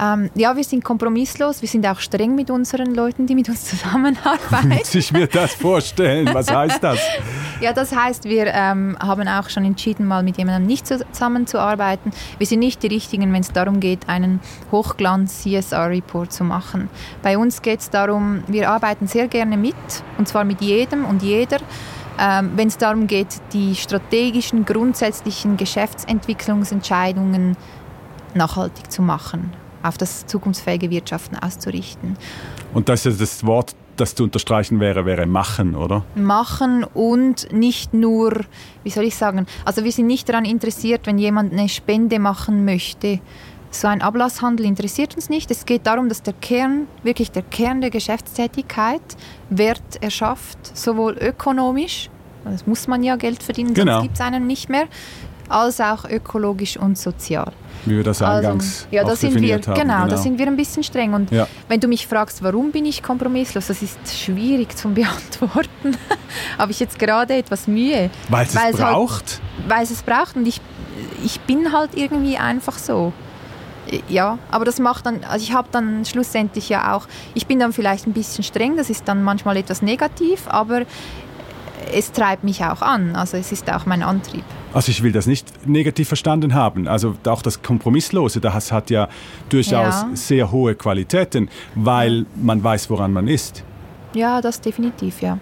Ähm, 0.00 0.30
ja, 0.34 0.56
wir 0.56 0.64
sind 0.64 0.82
kompromisslos, 0.82 1.60
wir 1.62 1.68
sind 1.68 1.86
auch 1.86 2.00
streng 2.00 2.34
mit 2.34 2.50
unseren 2.50 2.92
Leuten, 2.94 3.26
die 3.26 3.34
mit 3.34 3.48
uns 3.48 3.64
zusammenarbeiten. 3.66 4.68
Muss 4.68 4.94
ich 4.94 5.12
mir 5.12 5.26
das 5.28 5.54
vorstellen? 5.54 6.28
Was 6.32 6.50
heißt 6.50 6.82
das? 6.82 6.98
ja, 7.60 7.72
das 7.72 7.94
heißt, 7.94 8.24
wir 8.24 8.46
ähm, 8.46 8.96
haben 9.00 9.28
auch 9.28 9.48
schon 9.48 9.64
entschieden, 9.64 10.06
mal 10.06 10.24
mit 10.24 10.36
jemandem 10.36 10.66
nicht 10.66 10.86
zusammenzuarbeiten. 10.86 12.12
Wir 12.38 12.46
sind 12.46 12.58
nicht 12.58 12.82
die 12.82 12.88
Richtigen, 12.88 13.32
wenn 13.32 13.42
es 13.42 13.52
darum 13.52 13.80
geht, 13.80 14.08
einen 14.08 14.40
Hochglanz-CSR-Report 14.72 16.32
zu 16.32 16.44
machen. 16.44 16.88
Bei 17.22 17.38
uns 17.38 17.62
geht 17.62 17.80
es 17.80 17.90
darum, 17.90 18.42
wir 18.48 18.70
arbeiten 18.70 19.06
sehr 19.06 19.28
gerne 19.28 19.56
mit, 19.56 19.74
und 20.18 20.26
zwar 20.26 20.42
mit 20.44 20.60
jedem 20.60 21.04
und 21.04 21.22
jeder. 21.22 21.58
Ähm, 22.18 22.52
wenn 22.56 22.68
es 22.68 22.78
darum 22.78 23.06
geht, 23.06 23.40
die 23.52 23.74
strategischen, 23.74 24.64
grundsätzlichen 24.64 25.56
Geschäftsentwicklungsentscheidungen 25.56 27.56
nachhaltig 28.34 28.90
zu 28.90 29.02
machen 29.02 29.52
auf 29.84 29.98
das 29.98 30.26
zukunftsfähige 30.26 30.90
Wirtschaften 30.90 31.36
auszurichten. 31.36 32.16
Und 32.72 32.88
das 32.88 33.06
ist 33.06 33.20
das 33.20 33.44
Wort, 33.46 33.76
das 33.96 34.14
zu 34.14 34.24
unterstreichen 34.24 34.80
wäre, 34.80 35.06
wäre 35.06 35.26
machen, 35.26 35.76
oder? 35.76 36.04
Machen 36.16 36.84
und 36.84 37.52
nicht 37.52 37.94
nur, 37.94 38.40
wie 38.82 38.90
soll 38.90 39.04
ich 39.04 39.14
sagen, 39.14 39.46
also 39.64 39.84
wir 39.84 39.92
sind 39.92 40.06
nicht 40.06 40.28
daran 40.28 40.44
interessiert, 40.44 41.06
wenn 41.06 41.18
jemand 41.18 41.52
eine 41.52 41.68
Spende 41.68 42.18
machen 42.18 42.64
möchte. 42.64 43.20
So 43.70 43.88
ein 43.88 44.02
Ablasshandel 44.02 44.66
interessiert 44.66 45.16
uns 45.16 45.28
nicht. 45.28 45.50
Es 45.50 45.66
geht 45.66 45.86
darum, 45.86 46.08
dass 46.08 46.22
der 46.22 46.34
Kern, 46.34 46.86
wirklich 47.02 47.30
der 47.30 47.42
Kern 47.42 47.80
der 47.80 47.90
Geschäftstätigkeit 47.90 49.02
Wert 49.50 50.00
erschafft, 50.00 50.76
sowohl 50.76 51.16
ökonomisch, 51.18 52.08
das 52.44 52.66
muss 52.66 52.86
man 52.86 53.02
ja 53.02 53.16
Geld 53.16 53.42
verdienen, 53.42 53.74
genau. 53.74 53.92
sonst 53.92 54.02
gibt 54.02 54.14
es 54.16 54.20
einen 54.20 54.46
nicht 54.46 54.68
mehr, 54.68 54.86
als 55.48 55.80
auch 55.80 56.04
ökologisch 56.04 56.76
und 56.76 56.98
sozial. 56.98 57.52
Wie 57.84 57.96
wir 57.96 58.04
das 58.04 58.22
also, 58.22 58.48
eingangs 58.48 58.84
also, 58.84 58.96
ja, 58.96 59.04
da 59.04 59.16
sind 59.16 59.40
wir, 59.40 59.54
haben. 59.54 59.62
Genau, 59.62 59.74
genau, 59.74 60.06
da 60.06 60.16
sind 60.16 60.38
wir 60.38 60.46
ein 60.46 60.56
bisschen 60.56 60.82
streng. 60.82 61.12
Und 61.12 61.30
ja. 61.30 61.46
wenn 61.68 61.80
du 61.80 61.88
mich 61.88 62.06
fragst, 62.06 62.42
warum 62.42 62.70
bin 62.70 62.86
ich 62.86 63.02
kompromisslos, 63.02 63.66
das 63.66 63.82
ist 63.82 63.98
schwierig 64.16 64.76
zu 64.76 64.88
beantworten. 64.94 65.96
Habe 66.58 66.72
ich 66.72 66.80
jetzt 66.80 66.98
gerade 66.98 67.34
etwas 67.34 67.66
Mühe. 67.66 68.10
Weil 68.28 68.46
es 68.46 68.54
es 68.54 68.76
braucht? 68.76 69.24
Halt, 69.24 69.40
weil 69.68 69.82
es 69.82 69.90
es 69.90 70.02
braucht 70.02 70.36
und 70.36 70.46
ich, 70.46 70.60
ich 71.24 71.40
bin 71.40 71.72
halt 71.72 71.90
irgendwie 71.94 72.36
einfach 72.38 72.78
so. 72.78 73.12
Ja, 74.08 74.38
aber 74.50 74.64
das 74.64 74.78
macht 74.78 75.04
dann, 75.04 75.24
also 75.24 75.44
ich 75.44 75.52
habe 75.52 75.68
dann 75.70 76.06
schlussendlich 76.06 76.70
ja 76.70 76.94
auch, 76.94 77.06
ich 77.34 77.46
bin 77.46 77.58
dann 77.58 77.74
vielleicht 77.74 78.06
ein 78.06 78.14
bisschen 78.14 78.42
streng, 78.42 78.78
das 78.78 78.88
ist 78.88 79.06
dann 79.06 79.22
manchmal 79.22 79.58
etwas 79.58 79.82
negativ, 79.82 80.48
aber 80.48 80.82
es 81.92 82.12
treibt 82.12 82.44
mich 82.44 82.64
auch 82.64 82.82
an. 82.82 83.16
Also 83.16 83.36
es 83.36 83.52
ist 83.52 83.72
auch 83.72 83.86
mein 83.86 84.02
Antrieb. 84.02 84.44
Also 84.72 84.90
ich 84.90 85.02
will 85.02 85.12
das 85.12 85.26
nicht 85.26 85.66
negativ 85.66 86.08
verstanden 86.08 86.54
haben. 86.54 86.88
Also 86.88 87.16
auch 87.26 87.42
das 87.42 87.62
Kompromisslose, 87.62 88.40
das 88.40 88.72
hat 88.72 88.90
ja 88.90 89.08
durchaus 89.48 90.02
ja. 90.02 90.10
sehr 90.14 90.50
hohe 90.50 90.74
Qualitäten, 90.74 91.48
weil 91.74 92.26
man 92.36 92.62
weiß, 92.62 92.90
woran 92.90 93.12
man 93.12 93.28
ist. 93.28 93.64
Ja, 94.14 94.40
das 94.40 94.60
definitiv, 94.60 95.22
ja. 95.22 95.38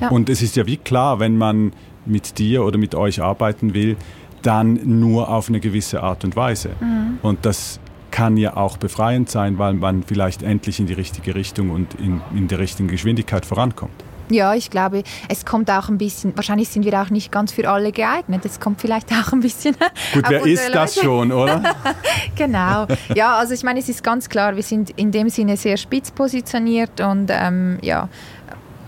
ja. 0.00 0.08
Und 0.08 0.28
es 0.28 0.42
ist 0.42 0.56
ja 0.56 0.66
wie 0.66 0.76
klar, 0.76 1.20
wenn 1.20 1.36
man 1.36 1.72
mit 2.04 2.38
dir 2.38 2.64
oder 2.64 2.78
mit 2.78 2.94
euch 2.94 3.22
arbeiten 3.22 3.74
will, 3.74 3.96
dann 4.42 4.80
nur 5.00 5.28
auf 5.28 5.48
eine 5.48 5.60
gewisse 5.60 6.02
Art 6.02 6.24
und 6.24 6.36
Weise. 6.36 6.70
Mhm. 6.80 7.18
Und 7.22 7.46
das 7.46 7.78
kann 8.10 8.36
ja 8.36 8.56
auch 8.56 8.76
befreiend 8.76 9.30
sein, 9.30 9.58
weil 9.58 9.74
man 9.74 10.02
vielleicht 10.02 10.42
endlich 10.42 10.78
in 10.78 10.86
die 10.86 10.92
richtige 10.92 11.34
Richtung 11.34 11.70
und 11.70 11.94
in, 11.94 12.20
in 12.34 12.48
der 12.48 12.58
richtigen 12.58 12.88
Geschwindigkeit 12.88 13.46
vorankommt. 13.46 14.04
Ja, 14.30 14.54
ich 14.54 14.70
glaube, 14.70 15.02
es 15.28 15.44
kommt 15.44 15.70
auch 15.70 15.88
ein 15.88 15.98
bisschen, 15.98 16.34
wahrscheinlich 16.36 16.68
sind 16.68 16.84
wir 16.84 17.00
auch 17.00 17.10
nicht 17.10 17.30
ganz 17.30 17.52
für 17.52 17.68
alle 17.68 17.92
geeignet. 17.92 18.44
Es 18.44 18.60
kommt 18.60 18.80
vielleicht 18.80 19.12
auch 19.12 19.32
ein 19.32 19.40
bisschen. 19.40 19.76
Gut, 20.14 20.24
wer 20.28 20.46
ist 20.46 20.74
das 20.74 20.94
schon, 20.96 21.32
oder? 21.32 21.62
genau. 22.36 22.86
Ja, 23.14 23.36
also 23.36 23.54
ich 23.54 23.62
meine, 23.62 23.80
es 23.80 23.88
ist 23.88 24.02
ganz 24.02 24.28
klar, 24.28 24.56
wir 24.56 24.62
sind 24.62 24.90
in 24.90 25.12
dem 25.12 25.28
Sinne 25.28 25.56
sehr 25.56 25.76
spitz 25.76 26.10
positioniert 26.10 27.00
und 27.00 27.30
ähm, 27.30 27.78
ja, 27.82 28.08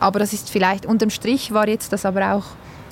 aber 0.00 0.18
das 0.18 0.32
ist 0.32 0.50
vielleicht 0.50 0.86
unterm 0.86 1.10
Strich 1.10 1.52
war 1.52 1.68
jetzt 1.68 1.92
das 1.92 2.04
aber 2.04 2.34
auch 2.34 2.44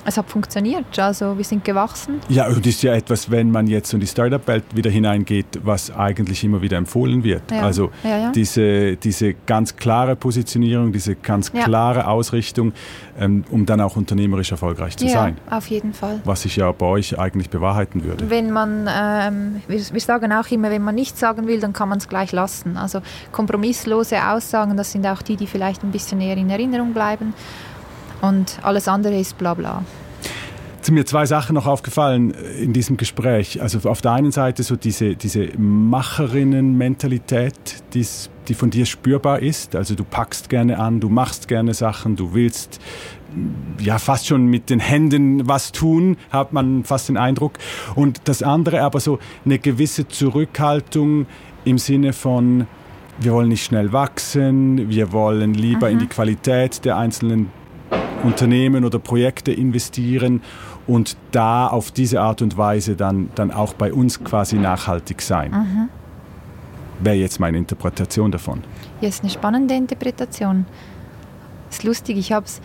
es 0.05 0.17
hat 0.17 0.29
funktioniert, 0.29 0.99
also 0.99 1.37
wir 1.37 1.43
sind 1.43 1.63
gewachsen. 1.63 2.19
Ja, 2.29 2.47
und 2.47 2.65
ist 2.65 2.83
ja 2.83 2.93
etwas, 2.93 3.29
wenn 3.31 3.51
man 3.51 3.67
jetzt 3.67 3.93
in 3.93 3.99
die 3.99 4.07
Startup-Welt 4.07 4.63
wieder 4.73 4.89
hineingeht, 4.89 5.59
was 5.63 5.91
eigentlich 5.91 6.43
immer 6.43 6.61
wieder 6.61 6.77
empfohlen 6.77 7.23
wird. 7.23 7.51
Ja. 7.51 7.61
Also 7.61 7.91
ja, 8.03 8.17
ja. 8.17 8.31
Diese, 8.31 8.97
diese 8.97 9.33
ganz 9.33 9.75
klare 9.75 10.15
Positionierung, 10.15 10.91
diese 10.91 11.15
ganz 11.15 11.51
klare 11.51 12.07
Ausrichtung, 12.07 12.73
ähm, 13.19 13.43
um 13.49 13.65
dann 13.65 13.81
auch 13.81 13.95
unternehmerisch 13.95 14.51
erfolgreich 14.51 14.97
zu 14.97 15.07
sein. 15.07 15.37
auf 15.49 15.67
jeden 15.67 15.93
Fall. 15.93 16.19
Was 16.23 16.41
sich 16.41 16.55
ja 16.55 16.71
bei 16.71 16.85
euch 16.85 17.17
eigentlich 17.17 17.49
bewahrheiten 17.49 18.03
würde. 18.03 18.29
Wenn 18.29 18.51
man, 18.51 18.89
ähm, 18.89 19.61
wir, 19.67 19.79
wir 19.79 20.01
sagen 20.01 20.31
auch 20.33 20.49
immer, 20.51 20.69
wenn 20.69 20.83
man 20.83 20.95
nichts 20.95 21.19
sagen 21.19 21.47
will, 21.47 21.59
dann 21.59 21.73
kann 21.73 21.89
man 21.89 21.99
es 21.99 22.07
gleich 22.07 22.31
lassen. 22.31 22.77
Also 22.77 23.01
kompromisslose 23.31 24.17
Aussagen, 24.27 24.75
das 24.77 24.91
sind 24.91 25.05
auch 25.05 25.21
die, 25.21 25.35
die 25.35 25.47
vielleicht 25.47 25.83
ein 25.83 25.91
bisschen 25.91 26.19
eher 26.21 26.37
in 26.37 26.49
Erinnerung 26.49 26.93
bleiben 26.93 27.33
und 28.23 28.59
alles 28.63 28.87
andere 28.87 29.19
ist 29.19 29.37
bla 29.37 29.53
bla. 29.53 29.83
sind 30.81 30.95
mir 30.95 31.05
zwei 31.05 31.25
Sachen 31.25 31.55
noch 31.55 31.67
aufgefallen 31.67 32.33
in 32.59 32.73
diesem 32.73 32.97
Gespräch. 32.97 33.61
Also 33.61 33.87
auf 33.89 34.01
der 34.01 34.11
einen 34.13 34.31
Seite 34.31 34.63
so 34.63 34.75
diese, 34.75 35.15
diese 35.15 35.49
Macherinnen-Mentalität, 35.57 37.83
die 37.93 38.53
von 38.53 38.69
dir 38.69 38.85
spürbar 38.85 39.39
ist. 39.39 39.75
Also 39.75 39.95
du 39.95 40.03
packst 40.03 40.49
gerne 40.49 40.79
an, 40.79 40.99
du 40.99 41.09
machst 41.09 41.47
gerne 41.47 41.73
Sachen, 41.73 42.15
du 42.15 42.33
willst 42.33 42.79
ja 43.79 43.97
fast 43.99 44.27
schon 44.27 44.45
mit 44.45 44.69
den 44.69 44.79
Händen 44.79 45.47
was 45.47 45.71
tun, 45.71 46.17
hat 46.29 46.53
man 46.53 46.83
fast 46.83 47.09
den 47.09 47.17
Eindruck. 47.17 47.53
Und 47.95 48.21
das 48.25 48.43
andere 48.43 48.81
aber 48.81 48.99
so 48.99 49.19
eine 49.43 49.59
gewisse 49.59 50.07
Zurückhaltung 50.07 51.25
im 51.65 51.77
Sinne 51.77 52.13
von, 52.13 52.67
wir 53.19 53.33
wollen 53.33 53.49
nicht 53.49 53.65
schnell 53.65 53.91
wachsen, 53.91 54.89
wir 54.89 55.11
wollen 55.11 55.53
lieber 55.53 55.87
mhm. 55.87 55.93
in 55.93 55.99
die 55.99 56.07
Qualität 56.07 56.85
der 56.85 56.97
einzelnen 56.97 57.51
Unternehmen 58.23 58.85
oder 58.85 58.99
Projekte 58.99 59.51
investieren 59.51 60.41
und 60.87 61.17
da 61.31 61.67
auf 61.67 61.91
diese 61.91 62.21
Art 62.21 62.41
und 62.41 62.57
Weise 62.57 62.95
dann, 62.95 63.29
dann 63.35 63.51
auch 63.51 63.73
bei 63.73 63.93
uns 63.93 64.23
quasi 64.23 64.57
nachhaltig 64.57 65.21
sein. 65.21 65.51
Mhm. 65.51 65.89
Wäre 67.03 67.15
jetzt 67.15 67.39
meine 67.39 67.57
Interpretation 67.57 68.31
davon. 68.31 68.63
Ja, 69.01 69.09
ist 69.09 69.23
eine 69.23 69.31
spannende 69.31 69.73
Interpretation. 69.73 70.65
Ist 71.69 71.83
lustig, 71.83 72.17
ich 72.17 72.31
habe 72.31 72.45
es 72.45 72.61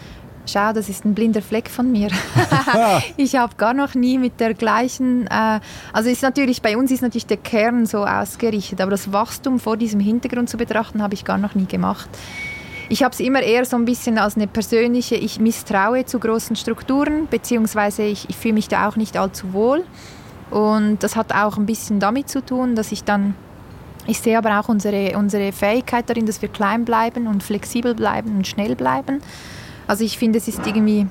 Schau, 0.51 0.73
das 0.73 0.89
ist 0.89 1.05
ein 1.05 1.13
blinder 1.15 1.43
Fleck 1.43 1.69
von 1.69 1.93
mir. 1.93 2.09
ich 3.19 3.37
habe 3.37 3.55
gar 3.57 3.75
noch 3.75 3.95
nie 3.95 4.17
mit 4.17 4.41
der 4.41 4.55
gleichen, 4.55 5.27
äh, 5.27 5.61
also 5.93 6.09
ist 6.09 6.23
natürlich 6.23 6.63
bei 6.63 6.77
uns 6.79 6.91
ist 6.91 7.03
natürlich 7.03 7.27
der 7.27 7.37
Kern 7.37 7.85
so 7.85 8.07
ausgerichtet, 8.07 8.81
aber 8.81 8.91
das 8.91 9.13
Wachstum 9.13 9.59
vor 9.59 9.77
diesem 9.77 10.01
Hintergrund 10.01 10.49
zu 10.49 10.57
betrachten, 10.57 11.03
habe 11.03 11.13
ich 11.13 11.25
gar 11.25 11.37
noch 11.37 11.55
nie 11.55 11.67
gemacht. 11.67 12.09
Ich 12.91 13.03
habe 13.03 13.13
es 13.13 13.21
immer 13.21 13.43
eher 13.43 13.67
so 13.67 13.77
ein 13.77 13.85
bisschen 13.85 14.17
als 14.17 14.37
eine 14.37 14.47
persönliche, 14.47 15.15
ich 15.15 15.41
misstraue 15.41 16.07
zu 16.07 16.19
großen 16.19 16.57
Strukturen, 16.57 17.27
beziehungsweise 17.29 18.03
ich, 18.03 18.31
ich 18.31 18.37
fühle 18.37 18.55
mich 18.55 18.69
da 18.69 18.89
auch 18.89 18.97
nicht 18.97 19.17
allzu 19.19 19.53
wohl. 19.53 19.85
Und 20.51 21.03
das 21.03 21.15
hat 21.15 21.35
auch 21.35 21.59
ein 21.59 21.67
bisschen 21.67 22.01
damit 22.01 22.31
zu 22.31 22.43
tun, 22.43 22.75
dass 22.75 22.91
ich 22.91 23.05
dann, 23.05 23.35
ich 24.07 24.21
sehe 24.21 24.39
aber 24.39 24.59
auch 24.59 24.71
unsere, 24.71 25.19
unsere 25.19 25.53
Fähigkeit 25.53 26.09
darin, 26.09 26.25
dass 26.25 26.41
wir 26.41 26.49
klein 26.49 26.87
bleiben 26.87 27.27
und 27.27 27.43
flexibel 27.43 27.95
bleiben 27.95 28.35
und 28.37 28.47
schnell 28.47 28.75
bleiben. 28.75 29.21
Also 29.87 30.03
ich 30.03 30.17
finde, 30.17 30.39
es 30.39 30.49
ist 30.49 30.67
irgendwie, 30.67 31.07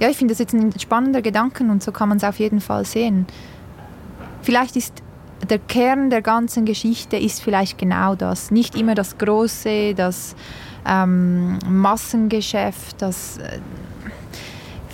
ja, 0.00 0.08
ich 0.08 0.16
finde 0.16 0.32
das 0.32 0.40
jetzt 0.40 0.52
ein 0.52 0.76
spannender 0.80 1.22
Gedanke 1.22 1.62
und 1.62 1.80
so 1.80 1.92
kann 1.92 2.08
man 2.08 2.18
es 2.18 2.24
auf 2.24 2.40
jeden 2.40 2.60
Fall 2.60 2.84
sehen. 2.84 3.26
Vielleicht 4.42 4.74
ist 4.74 5.00
der 5.48 5.58
Kern 5.58 6.10
der 6.10 6.22
ganzen 6.22 6.64
Geschichte 6.64 7.16
ist 7.16 7.40
vielleicht 7.40 7.78
genau 7.78 8.14
das. 8.14 8.50
Nicht 8.50 8.76
immer 8.76 8.94
das 8.94 9.18
Große, 9.18 9.94
das 9.94 10.34
ähm, 10.86 11.58
Massengeschäft, 11.68 13.00
das 13.00 13.38
äh, 13.38 13.58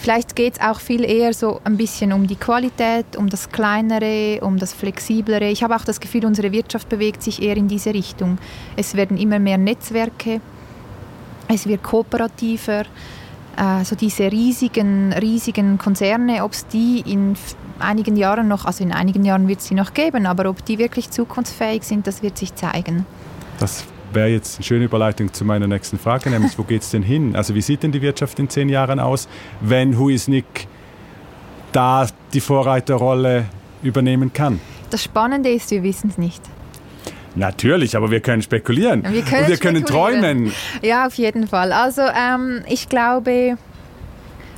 Vielleicht 0.00 0.34
geht 0.34 0.54
es 0.54 0.60
auch 0.62 0.80
viel 0.80 1.04
eher 1.04 1.34
so 1.34 1.60
ein 1.62 1.76
bisschen 1.76 2.14
um 2.14 2.26
die 2.26 2.36
Qualität, 2.36 3.16
um 3.18 3.28
das 3.28 3.50
Kleinere, 3.50 4.40
um 4.40 4.56
das 4.56 4.72
Flexiblere. 4.72 5.50
Ich 5.50 5.62
habe 5.62 5.76
auch 5.76 5.84
das 5.84 6.00
Gefühl, 6.00 6.24
unsere 6.24 6.52
Wirtschaft 6.52 6.88
bewegt 6.88 7.22
sich 7.22 7.42
eher 7.42 7.58
in 7.58 7.68
diese 7.68 7.92
Richtung. 7.92 8.38
Es 8.76 8.94
werden 8.94 9.18
immer 9.18 9.38
mehr 9.38 9.58
Netzwerke, 9.58 10.40
es 11.48 11.66
wird 11.66 11.82
kooperativer. 11.82 12.86
Äh, 13.58 13.84
so 13.84 13.94
diese 13.94 14.32
riesigen, 14.32 15.12
riesigen 15.12 15.76
Konzerne, 15.76 16.44
ob 16.44 16.52
es 16.52 16.66
die 16.66 17.00
in 17.00 17.36
einigen 17.78 18.16
Jahren 18.16 18.48
noch, 18.48 18.64
also 18.64 18.82
in 18.82 18.92
einigen 18.92 19.22
Jahren 19.26 19.48
wird 19.48 19.60
es 19.60 19.66
sie 19.66 19.74
noch 19.74 19.92
geben, 19.92 20.24
aber 20.24 20.48
ob 20.48 20.64
die 20.64 20.78
wirklich 20.78 21.10
zukunftsfähig 21.10 21.82
sind, 21.82 22.06
das 22.06 22.22
wird 22.22 22.38
sich 22.38 22.54
zeigen. 22.54 23.04
Das 23.58 23.84
wäre 24.12 24.28
jetzt 24.28 24.58
eine 24.58 24.64
schöne 24.64 24.84
Überleitung 24.84 25.32
zu 25.32 25.44
meiner 25.44 25.66
nächsten 25.66 25.98
Frage, 25.98 26.30
nämlich 26.30 26.58
wo 26.58 26.62
geht 26.62 26.82
es 26.82 26.90
denn 26.90 27.02
hin? 27.02 27.36
Also 27.36 27.54
wie 27.54 27.62
sieht 27.62 27.82
denn 27.82 27.92
die 27.92 28.02
Wirtschaft 28.02 28.38
in 28.38 28.48
zehn 28.48 28.68
Jahren 28.68 29.00
aus, 29.00 29.28
wenn 29.60 29.98
Huisnick 29.98 30.66
da 31.72 32.06
die 32.32 32.40
Vorreiterrolle 32.40 33.46
übernehmen 33.82 34.32
kann? 34.32 34.60
Das 34.90 35.04
Spannende 35.04 35.50
ist, 35.50 35.70
wir 35.70 35.82
wissen 35.82 36.10
es 36.10 36.18
nicht. 36.18 36.42
Natürlich, 37.36 37.96
aber 37.96 38.10
wir 38.10 38.20
können 38.20 38.42
spekulieren. 38.42 39.04
Wir 39.08 39.22
können, 39.22 39.44
Und 39.44 39.48
wir 39.48 39.56
können 39.56 39.84
träumen. 39.84 40.52
Ja, 40.82 41.06
auf 41.06 41.14
jeden 41.14 41.46
Fall. 41.46 41.72
Also 41.72 42.02
ähm, 42.02 42.62
ich 42.68 42.88
glaube, 42.88 43.56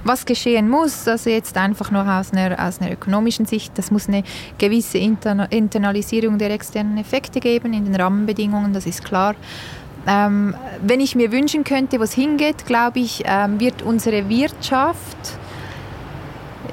was 0.05 0.25
geschehen 0.27 0.69
muss, 0.69 1.07
also 1.07 1.31
jetzt 1.31 1.57
einfach 1.57 1.91
nur 1.91 2.07
aus 2.07 2.33
einer, 2.33 2.59
aus 2.67 2.81
einer 2.81 2.93
ökonomischen 2.93 3.47
Sicht, 3.47 3.77
das 3.79 3.91
muss 3.91 4.09
eine 4.09 4.25
gewisse 4.59 4.99
Interna 4.99 5.45
Internalisierung 5.47 6.38
der 6.38 6.51
externen 6.51 6.99
Effekte 6.99 7.41
geben 7.41 7.73
in 7.73 7.85
den 7.85 7.95
Rahmenbedingungen, 7.95 8.73
das 8.73 8.87
ist 8.87 9.05
klar. 9.05 9.35
Ähm, 10.07 10.57
wenn 10.83 11.01
ich 11.01 11.15
mir 11.15 11.31
wünschen 11.31 11.62
könnte, 11.62 12.01
wo 12.01 12.03
es 12.03 12.12
hingeht, 12.12 12.67
glaube 12.67 12.99
ich, 12.99 13.23
ähm, 13.25 13.61
wird 13.61 13.83
unsere 13.83 14.29
Wirtschaft, 14.29 15.38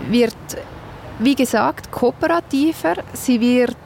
wird, 0.09 0.35
wie 1.19 1.35
gesagt, 1.35 1.91
kooperativer, 1.91 2.95
sie 3.13 3.39
wird 3.39 3.77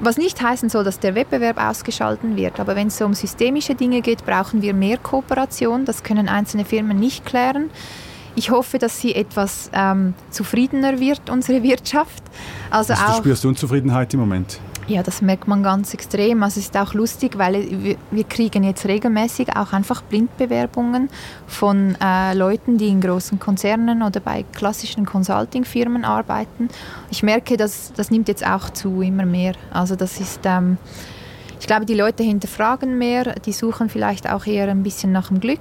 was 0.00 0.16
nicht 0.16 0.40
heißen 0.40 0.68
soll, 0.68 0.84
dass 0.84 1.00
der 1.00 1.14
Wettbewerb 1.14 1.58
ausgeschalten 1.58 2.36
wird, 2.36 2.60
aber 2.60 2.76
wenn 2.76 2.88
es 2.88 2.98
so 2.98 3.04
um 3.04 3.14
systemische 3.14 3.74
Dinge 3.74 4.00
geht, 4.00 4.24
brauchen 4.24 4.62
wir 4.62 4.74
mehr 4.74 4.96
Kooperation. 4.96 5.84
Das 5.84 6.02
können 6.02 6.28
einzelne 6.28 6.64
Firmen 6.64 6.98
nicht 6.98 7.26
klären. 7.26 7.70
Ich 8.38 8.52
hoffe, 8.52 8.78
dass 8.78 9.00
sie 9.00 9.16
etwas 9.16 9.68
ähm, 9.72 10.14
zufriedener 10.30 11.00
wird, 11.00 11.28
unsere 11.28 11.60
Wirtschaft. 11.64 12.22
Also, 12.70 12.92
also 12.92 13.04
auch, 13.04 13.16
du 13.16 13.22
spürst 13.22 13.44
Unzufriedenheit 13.44 14.14
im 14.14 14.20
Moment? 14.20 14.60
Ja, 14.86 15.02
das 15.02 15.20
merkt 15.22 15.48
man 15.48 15.64
ganz 15.64 15.92
extrem. 15.92 16.44
Also 16.44 16.60
es 16.60 16.66
ist 16.66 16.76
auch 16.76 16.94
lustig, 16.94 17.36
weil 17.36 17.96
wir 18.12 18.24
kriegen 18.24 18.62
jetzt 18.62 18.86
regelmäßig 18.86 19.56
auch 19.56 19.72
einfach 19.72 20.02
Blindbewerbungen 20.02 21.08
von 21.48 21.96
äh, 22.00 22.32
Leuten, 22.34 22.78
die 22.78 22.86
in 22.86 23.00
großen 23.00 23.40
Konzernen 23.40 24.04
oder 24.04 24.20
bei 24.20 24.44
klassischen 24.54 25.04
Consulting-Firmen 25.04 26.04
arbeiten. 26.04 26.68
Ich 27.10 27.24
merke, 27.24 27.56
dass 27.56 27.92
das 27.92 28.12
nimmt 28.12 28.28
jetzt 28.28 28.46
auch 28.46 28.70
zu, 28.70 29.02
immer 29.02 29.26
mehr. 29.26 29.54
Also 29.72 29.96
das 29.96 30.20
ist... 30.20 30.42
Ähm, 30.44 30.78
ich 31.60 31.66
glaube, 31.66 31.86
die 31.86 31.94
Leute 31.94 32.22
hinterfragen 32.22 32.98
mehr, 32.98 33.34
die 33.44 33.52
suchen 33.52 33.88
vielleicht 33.88 34.30
auch 34.30 34.46
eher 34.46 34.68
ein 34.68 34.84
bisschen 34.84 35.10
nach 35.10 35.26
dem 35.26 35.40
Glück 35.40 35.58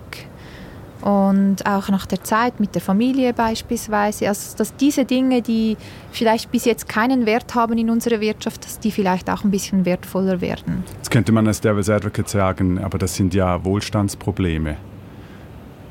und 1.01 1.65
auch 1.65 1.89
nach 1.89 2.05
der 2.05 2.23
Zeit 2.23 2.60
mit 2.60 2.73
der 2.75 2.81
Familie 2.81 3.33
beispielsweise. 3.33 4.27
Also 4.27 4.57
dass 4.57 4.75
diese 4.75 5.05
Dinge, 5.05 5.41
die 5.41 5.77
vielleicht 6.12 6.51
bis 6.51 6.65
jetzt 6.65 6.89
keinen 6.89 7.25
Wert 7.25 7.55
haben 7.55 7.77
in 7.77 7.89
unserer 7.89 8.19
Wirtschaft, 8.19 8.65
dass 8.65 8.79
die 8.79 8.91
vielleicht 8.91 9.29
auch 9.29 9.43
ein 9.43 9.51
bisschen 9.51 9.86
wertvoller 9.86 10.41
werden. 10.41 10.83
Jetzt 10.97 11.12
könnte 11.12 11.31
man 11.31 11.47
als 11.47 11.62
Devil's 11.62 11.89
Advocate 11.89 12.29
sagen, 12.29 12.79
aber 12.79 12.97
das 12.97 13.15
sind 13.15 13.33
ja 13.33 13.63
Wohlstandsprobleme. 13.63 14.77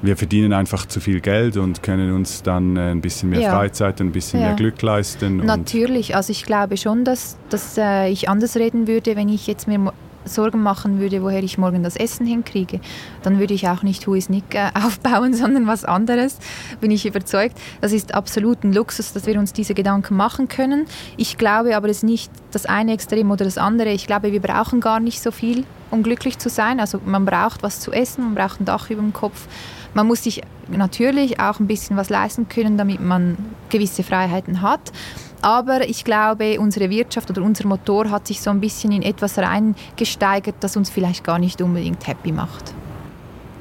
Wir 0.03 0.17
verdienen 0.17 0.53
einfach 0.53 0.87
zu 0.87 1.01
viel 1.01 1.21
Geld 1.21 1.57
und 1.57 1.83
können 1.83 2.13
uns 2.13 2.43
dann 2.43 2.77
äh, 2.77 2.91
ein 2.91 3.01
bisschen 3.01 3.31
mehr 3.31 3.41
ja. 3.41 3.51
Freizeit, 3.51 4.01
ein 4.01 4.13
bisschen 4.13 4.41
ja. 4.41 4.49
mehr 4.49 4.57
Glück 4.57 4.81
leisten. 4.83 5.39
Natürlich, 5.39 6.15
also 6.15 6.33
ich 6.33 6.45
glaube 6.45 6.77
schon, 6.77 7.05
dass, 7.05 7.39
dass 7.49 7.79
äh, 7.79 8.11
ich 8.11 8.29
anders 8.29 8.57
reden 8.57 8.87
würde, 8.87 9.17
wenn 9.17 9.29
ich 9.31 9.47
jetzt 9.47 9.67
mir 9.67 9.93
Sorgen 10.27 10.63
machen 10.63 10.99
würde, 10.99 11.23
woher 11.23 11.43
ich 11.43 11.59
morgen 11.59 11.83
das 11.83 11.97
Essen 11.97 12.27
hinkriege, 12.27 12.81
dann 13.23 13.39
würde 13.39 13.55
ich 13.55 13.69
auch 13.69 13.83
nicht 13.83 14.07
Who 14.07 14.15
is 14.15 14.29
Nick 14.29 14.55
äh, 14.55 14.71
aufbauen, 14.75 15.35
sondern 15.35 15.67
was 15.67 15.85
anderes, 15.85 16.39
bin 16.81 16.91
ich 16.91 17.07
überzeugt. 17.07 17.57
Das 17.81 17.93
ist 17.93 18.15
absolut 18.15 18.65
ein 18.65 18.73
Luxus, 18.73 19.13
dass 19.13 19.27
wir 19.27 19.39
uns 19.39 19.53
diese 19.53 19.75
Gedanken 19.75 20.17
machen 20.17 20.49
können. 20.49 20.87
Ich 21.17 21.39
glaube 21.39 21.77
aber, 21.77 21.89
es 21.89 21.99
ist 21.99 22.03
nicht 22.03 22.31
das 22.51 22.67
eine 22.67 22.93
Extrem 22.93 23.31
oder 23.31 23.45
das 23.45 23.59
andere. 23.59 23.91
Ich 23.91 24.07
glaube, 24.07 24.33
wir 24.33 24.41
brauchen 24.41 24.81
gar 24.81 25.01
nicht 25.01 25.23
so 25.23 25.31
viel, 25.31 25.65
um 25.91 26.03
glücklich 26.03 26.39
zu 26.39 26.49
sein. 26.49 26.81
Also 26.81 27.01
man 27.05 27.25
braucht 27.25 27.63
was 27.63 27.81
zu 27.81 27.93
essen, 27.93 28.25
man 28.25 28.35
braucht 28.35 28.61
ein 28.61 28.65
Dach 28.65 28.91
über 28.91 29.03
dem 29.03 29.13
Kopf. 29.13 29.47
Man 29.95 30.07
muss 30.07 30.25
sich 30.25 30.43
natürlich 30.69 31.41
auch 31.41 31.59
ein 31.59 31.67
bisschen 31.67 31.97
was 31.97 32.11
leisten 32.11 32.49
können, 32.49 32.77
damit 32.77 33.01
man 33.01 33.37
gewisse 33.71 34.03
Freiheiten 34.03 34.61
hat. 34.61 34.93
Aber 35.43 35.89
ich 35.89 36.05
glaube, 36.05 36.59
unsere 36.59 36.91
Wirtschaft 36.91 37.31
oder 37.31 37.43
unser 37.43 37.67
Motor 37.67 38.11
hat 38.11 38.27
sich 38.27 38.41
so 38.41 38.51
ein 38.51 38.61
bisschen 38.61 38.93
in 38.93 39.03
etwas 39.03 39.39
reingesteigert, 39.39 40.57
das 40.61 40.77
uns 40.77 40.91
vielleicht 40.91 41.25
gar 41.25 41.39
nicht 41.39 41.61
unbedingt 41.61 42.07
happy 42.07 42.33
macht. 42.33 42.75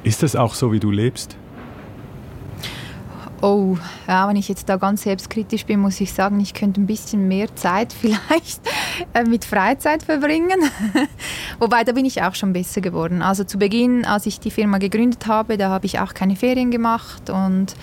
Ist 0.02 0.22
das 0.22 0.36
auch 0.36 0.54
so, 0.54 0.72
wie 0.72 0.80
du 0.80 0.90
lebst? 0.90 1.36
Oh, 3.42 3.76
ja, 4.08 4.26
wenn 4.28 4.36
ich 4.36 4.48
jetzt 4.48 4.68
da 4.68 4.76
ganz 4.76 5.02
selbstkritisch 5.02 5.66
bin, 5.66 5.80
muss 5.80 6.00
ich 6.00 6.12
sagen, 6.12 6.40
ich 6.40 6.54
könnte 6.54 6.80
ein 6.80 6.86
bisschen 6.86 7.28
mehr 7.28 7.54
Zeit 7.54 7.92
vielleicht 8.00 8.60
äh, 9.12 9.24
mit 9.24 9.44
Freizeit 9.44 10.02
verbringen. 10.02 10.58
Wobei, 11.58 11.84
da 11.84 11.92
bin 11.92 12.06
ich 12.06 12.22
auch 12.22 12.34
schon 12.34 12.52
besser 12.52 12.80
geworden. 12.80 13.22
Also 13.22 13.44
zu 13.44 13.58
Beginn, 13.58 14.04
als 14.04 14.26
ich 14.26 14.40
die 14.40 14.50
Firma 14.50 14.78
gegründet 14.78 15.26
habe, 15.26 15.58
da 15.58 15.68
habe 15.68 15.86
ich 15.86 16.00
auch 16.00 16.14
keine 16.14 16.34
Ferien 16.34 16.70
gemacht 16.70 17.28
und 17.28 17.74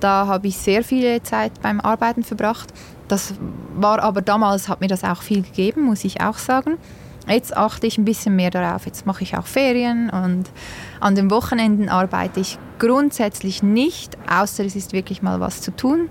da 0.00 0.26
habe 0.26 0.48
ich 0.48 0.56
sehr 0.56 0.82
viel 0.82 1.22
Zeit 1.22 1.52
beim 1.60 1.80
Arbeiten 1.80 2.24
verbracht. 2.24 2.72
Das 3.08 3.34
war 3.76 4.02
aber 4.02 4.22
damals, 4.22 4.68
hat 4.68 4.80
mir 4.80 4.88
das 4.88 5.04
auch 5.04 5.22
viel 5.22 5.42
gegeben, 5.42 5.82
muss 5.82 6.04
ich 6.04 6.20
auch 6.20 6.38
sagen. 6.38 6.78
Jetzt 7.28 7.56
achte 7.56 7.86
ich 7.86 7.96
ein 7.96 8.04
bisschen 8.04 8.36
mehr 8.36 8.50
darauf. 8.50 8.86
Jetzt 8.86 9.06
mache 9.06 9.22
ich 9.22 9.36
auch 9.36 9.46
Ferien 9.46 10.10
und 10.10 10.44
an 11.00 11.14
den 11.14 11.30
Wochenenden 11.30 11.88
arbeite 11.88 12.40
ich 12.40 12.58
grundsätzlich 12.78 13.62
nicht, 13.62 14.18
außer 14.28 14.64
es 14.64 14.76
ist 14.76 14.92
wirklich 14.92 15.22
mal 15.22 15.40
was 15.40 15.62
zu 15.62 15.74
tun. 15.74 16.10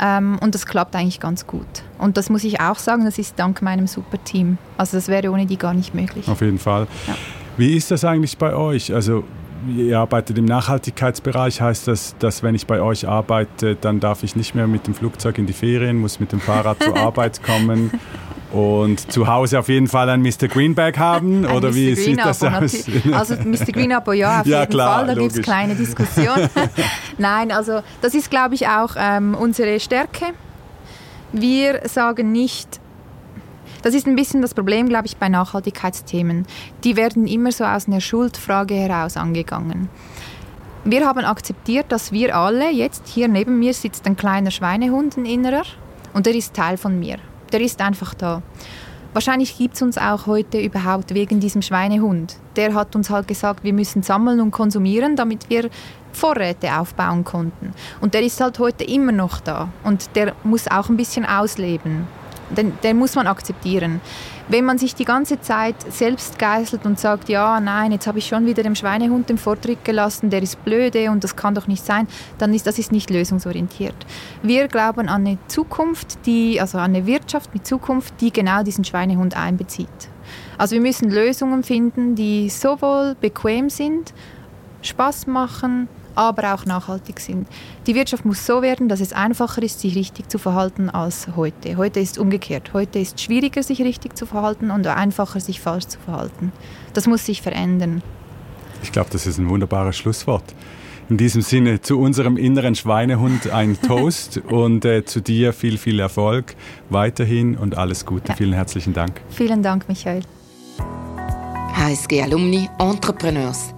Ähm, 0.00 0.38
und 0.40 0.54
das 0.54 0.66
klappt 0.66 0.96
eigentlich 0.96 1.20
ganz 1.20 1.46
gut. 1.46 1.66
Und 1.98 2.16
das 2.16 2.28
muss 2.28 2.44
ich 2.44 2.60
auch 2.60 2.78
sagen, 2.78 3.04
das 3.04 3.18
ist 3.18 3.38
dank 3.38 3.62
meinem 3.62 3.86
super 3.86 4.22
Team. 4.22 4.58
Also 4.76 4.96
das 4.96 5.08
wäre 5.08 5.30
ohne 5.30 5.46
die 5.46 5.56
gar 5.56 5.72
nicht 5.72 5.94
möglich. 5.94 6.28
Auf 6.28 6.40
jeden 6.40 6.58
Fall. 6.58 6.88
Ja. 7.06 7.14
Wie 7.56 7.76
ist 7.76 7.90
das 7.90 8.04
eigentlich 8.04 8.36
bei 8.36 8.54
euch? 8.54 8.92
Also 8.92 9.24
ihr 9.68 9.98
arbeitet 9.98 10.38
im 10.38 10.44
Nachhaltigkeitsbereich, 10.44 11.60
heißt 11.60 11.88
das, 11.88 12.16
dass 12.18 12.42
wenn 12.42 12.54
ich 12.54 12.66
bei 12.66 12.80
euch 12.80 13.08
arbeite, 13.08 13.76
dann 13.76 14.00
darf 14.00 14.22
ich 14.22 14.36
nicht 14.36 14.54
mehr 14.54 14.66
mit 14.66 14.86
dem 14.86 14.94
Flugzeug 14.94 15.38
in 15.38 15.46
die 15.46 15.52
Ferien, 15.52 15.98
muss 15.98 16.20
mit 16.20 16.32
dem 16.32 16.40
Fahrrad 16.40 16.82
zur 16.82 16.96
Arbeit 16.98 17.42
kommen 17.42 17.90
und 18.52 19.12
zu 19.12 19.26
Hause 19.26 19.58
auf 19.58 19.68
jeden 19.68 19.88
Fall 19.88 20.08
ein 20.08 20.22
Mr. 20.22 20.48
Greenback 20.48 20.98
haben? 20.98 21.44
Ein 21.44 21.56
oder 21.56 21.68
Mr. 21.68 21.74
wie 21.74 21.94
Green 21.94 21.96
sieht 21.96 22.18
das 22.18 22.42
aus? 22.42 22.86
Also 23.12 23.34
Mr. 23.34 23.72
Green 23.72 23.92
Abo, 23.92 24.12
ja, 24.12 24.40
auf 24.40 24.46
ja, 24.46 24.60
jeden 24.60 24.70
klar, 24.70 24.98
Fall, 24.98 25.14
da 25.14 25.20
gibt 25.20 25.32
es 25.32 25.42
kleine 25.42 25.74
Diskussionen. 25.74 26.48
Nein, 27.18 27.50
also 27.50 27.80
das 28.00 28.14
ist, 28.14 28.30
glaube 28.30 28.54
ich, 28.54 28.68
auch 28.68 28.94
ähm, 28.96 29.34
unsere 29.34 29.80
Stärke. 29.80 30.26
Wir 31.32 31.80
sagen 31.88 32.30
nicht, 32.30 32.80
das 33.84 33.92
ist 33.92 34.06
ein 34.06 34.16
bisschen 34.16 34.40
das 34.40 34.54
Problem, 34.54 34.88
glaube 34.88 35.04
ich, 35.06 35.18
bei 35.18 35.28
Nachhaltigkeitsthemen. 35.28 36.46
Die 36.84 36.96
werden 36.96 37.26
immer 37.26 37.52
so 37.52 37.64
aus 37.64 37.86
einer 37.86 38.00
Schuldfrage 38.00 38.74
heraus 38.74 39.18
angegangen. 39.18 39.90
Wir 40.84 41.06
haben 41.06 41.26
akzeptiert, 41.26 41.92
dass 41.92 42.10
wir 42.10 42.34
alle, 42.34 42.70
jetzt 42.70 43.06
hier 43.08 43.28
neben 43.28 43.58
mir 43.58 43.74
sitzt 43.74 44.06
ein 44.06 44.16
kleiner 44.16 44.50
Schweinehund, 44.50 45.18
ein 45.18 45.26
innerer, 45.26 45.64
und 46.14 46.24
der 46.24 46.34
ist 46.34 46.54
Teil 46.54 46.78
von 46.78 46.98
mir. 46.98 47.18
Der 47.52 47.60
ist 47.60 47.78
einfach 47.82 48.14
da. 48.14 48.40
Wahrscheinlich 49.12 49.56
gibt 49.58 49.74
es 49.74 49.82
uns 49.82 49.98
auch 49.98 50.26
heute 50.26 50.60
überhaupt 50.60 51.12
wegen 51.12 51.38
diesem 51.40 51.60
Schweinehund. 51.60 52.36
Der 52.56 52.72
hat 52.72 52.96
uns 52.96 53.10
halt 53.10 53.28
gesagt, 53.28 53.64
wir 53.64 53.74
müssen 53.74 54.02
sammeln 54.02 54.40
und 54.40 54.50
konsumieren, 54.50 55.14
damit 55.14 55.50
wir 55.50 55.68
Vorräte 56.10 56.74
aufbauen 56.78 57.22
konnten. 57.22 57.74
Und 58.00 58.14
der 58.14 58.22
ist 58.22 58.40
halt 58.40 58.58
heute 58.58 58.84
immer 58.84 59.12
noch 59.12 59.40
da. 59.40 59.68
Und 59.82 60.16
der 60.16 60.34
muss 60.42 60.68
auch 60.68 60.88
ein 60.88 60.96
bisschen 60.96 61.26
ausleben 61.26 62.06
den, 62.54 62.72
den 62.82 62.98
muss 62.98 63.14
man 63.14 63.26
akzeptieren. 63.26 64.00
Wenn 64.48 64.64
man 64.64 64.78
sich 64.78 64.94
die 64.94 65.04
ganze 65.04 65.40
Zeit 65.40 65.76
selbst 65.90 66.38
geißelt 66.38 66.84
und 66.84 66.98
sagt, 66.98 67.28
ja, 67.28 67.60
nein, 67.60 67.92
jetzt 67.92 68.06
habe 68.06 68.18
ich 68.18 68.26
schon 68.26 68.46
wieder 68.46 68.62
dem 68.62 68.74
Schweinehund 68.74 69.28
den 69.28 69.38
Vortritt 69.38 69.84
gelassen, 69.84 70.30
der 70.30 70.42
ist 70.42 70.62
blöde 70.64 71.10
und 71.10 71.24
das 71.24 71.34
kann 71.34 71.54
doch 71.54 71.66
nicht 71.66 71.84
sein, 71.84 72.06
dann 72.38 72.52
ist 72.52 72.66
das 72.66 72.78
ist 72.78 72.92
nicht 72.92 73.10
lösungsorientiert. 73.10 73.96
Wir 74.42 74.68
glauben 74.68 75.08
an 75.08 75.26
eine 75.26 75.38
Zukunft, 75.48 76.26
die, 76.26 76.60
also 76.60 76.78
an 76.78 76.94
eine 76.94 77.06
Wirtschaft 77.06 77.54
mit 77.54 77.66
Zukunft, 77.66 78.20
die 78.20 78.32
genau 78.32 78.62
diesen 78.62 78.84
Schweinehund 78.84 79.36
einbezieht. 79.36 79.88
Also 80.58 80.74
wir 80.74 80.82
müssen 80.82 81.10
Lösungen 81.10 81.62
finden, 81.62 82.14
die 82.14 82.48
sowohl 82.48 83.16
bequem 83.20 83.70
sind, 83.70 84.12
Spaß 84.82 85.26
machen, 85.26 85.88
aber 86.14 86.54
auch 86.54 86.66
nachhaltig 86.66 87.20
sind. 87.20 87.46
Die 87.86 87.94
Wirtschaft 87.94 88.24
muss 88.24 88.46
so 88.46 88.62
werden, 88.62 88.88
dass 88.88 89.00
es 89.00 89.12
einfacher 89.12 89.62
ist, 89.62 89.80
sich 89.80 89.94
richtig 89.96 90.30
zu 90.30 90.38
verhalten 90.38 90.90
als 90.90 91.28
heute. 91.36 91.76
Heute 91.76 92.00
ist 92.00 92.18
umgekehrt. 92.18 92.72
Heute 92.72 92.98
ist 92.98 93.16
es 93.16 93.22
schwieriger, 93.22 93.62
sich 93.62 93.80
richtig 93.80 94.16
zu 94.16 94.26
verhalten 94.26 94.70
und 94.70 94.86
einfacher, 94.86 95.40
sich 95.40 95.60
falsch 95.60 95.86
zu 95.86 95.98
verhalten. 95.98 96.52
Das 96.92 97.06
muss 97.06 97.26
sich 97.26 97.42
verändern. 97.42 98.02
Ich 98.82 98.92
glaube, 98.92 99.10
das 99.10 99.26
ist 99.26 99.38
ein 99.38 99.48
wunderbares 99.48 99.96
Schlusswort. 99.96 100.44
In 101.10 101.18
diesem 101.18 101.42
Sinne 101.42 101.82
zu 101.82 101.98
unserem 102.00 102.36
inneren 102.36 102.74
Schweinehund 102.74 103.50
ein 103.50 103.80
Toast 103.86 104.38
und 104.48 104.84
äh, 104.84 105.04
zu 105.04 105.20
dir 105.20 105.52
viel, 105.52 105.76
viel 105.76 106.00
Erfolg 106.00 106.54
weiterhin 106.88 107.56
und 107.56 107.76
alles 107.76 108.06
Gute. 108.06 108.28
Ja. 108.28 108.36
Vielen 108.36 108.54
herzlichen 108.54 108.94
Dank. 108.94 109.20
Vielen 109.28 109.62
Dank, 109.62 109.88
Michael. 109.88 110.22
HSG 111.74 112.22
Alumni 112.22 112.68
Entrepreneurs 112.78 113.74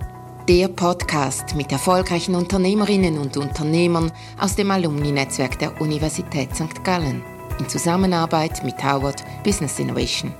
der 0.48 0.68
Podcast 0.68 1.56
mit 1.56 1.72
erfolgreichen 1.72 2.36
Unternehmerinnen 2.36 3.18
und 3.18 3.36
Unternehmern 3.36 4.12
aus 4.38 4.54
dem 4.54 4.70
Alumni-Netzwerk 4.70 5.58
der 5.58 5.80
Universität 5.80 6.54
St. 6.54 6.84
Gallen 6.84 7.24
in 7.58 7.68
Zusammenarbeit 7.68 8.62
mit 8.62 8.76
Howard 8.84 9.24
Business 9.42 9.78
Innovation. 9.80 10.32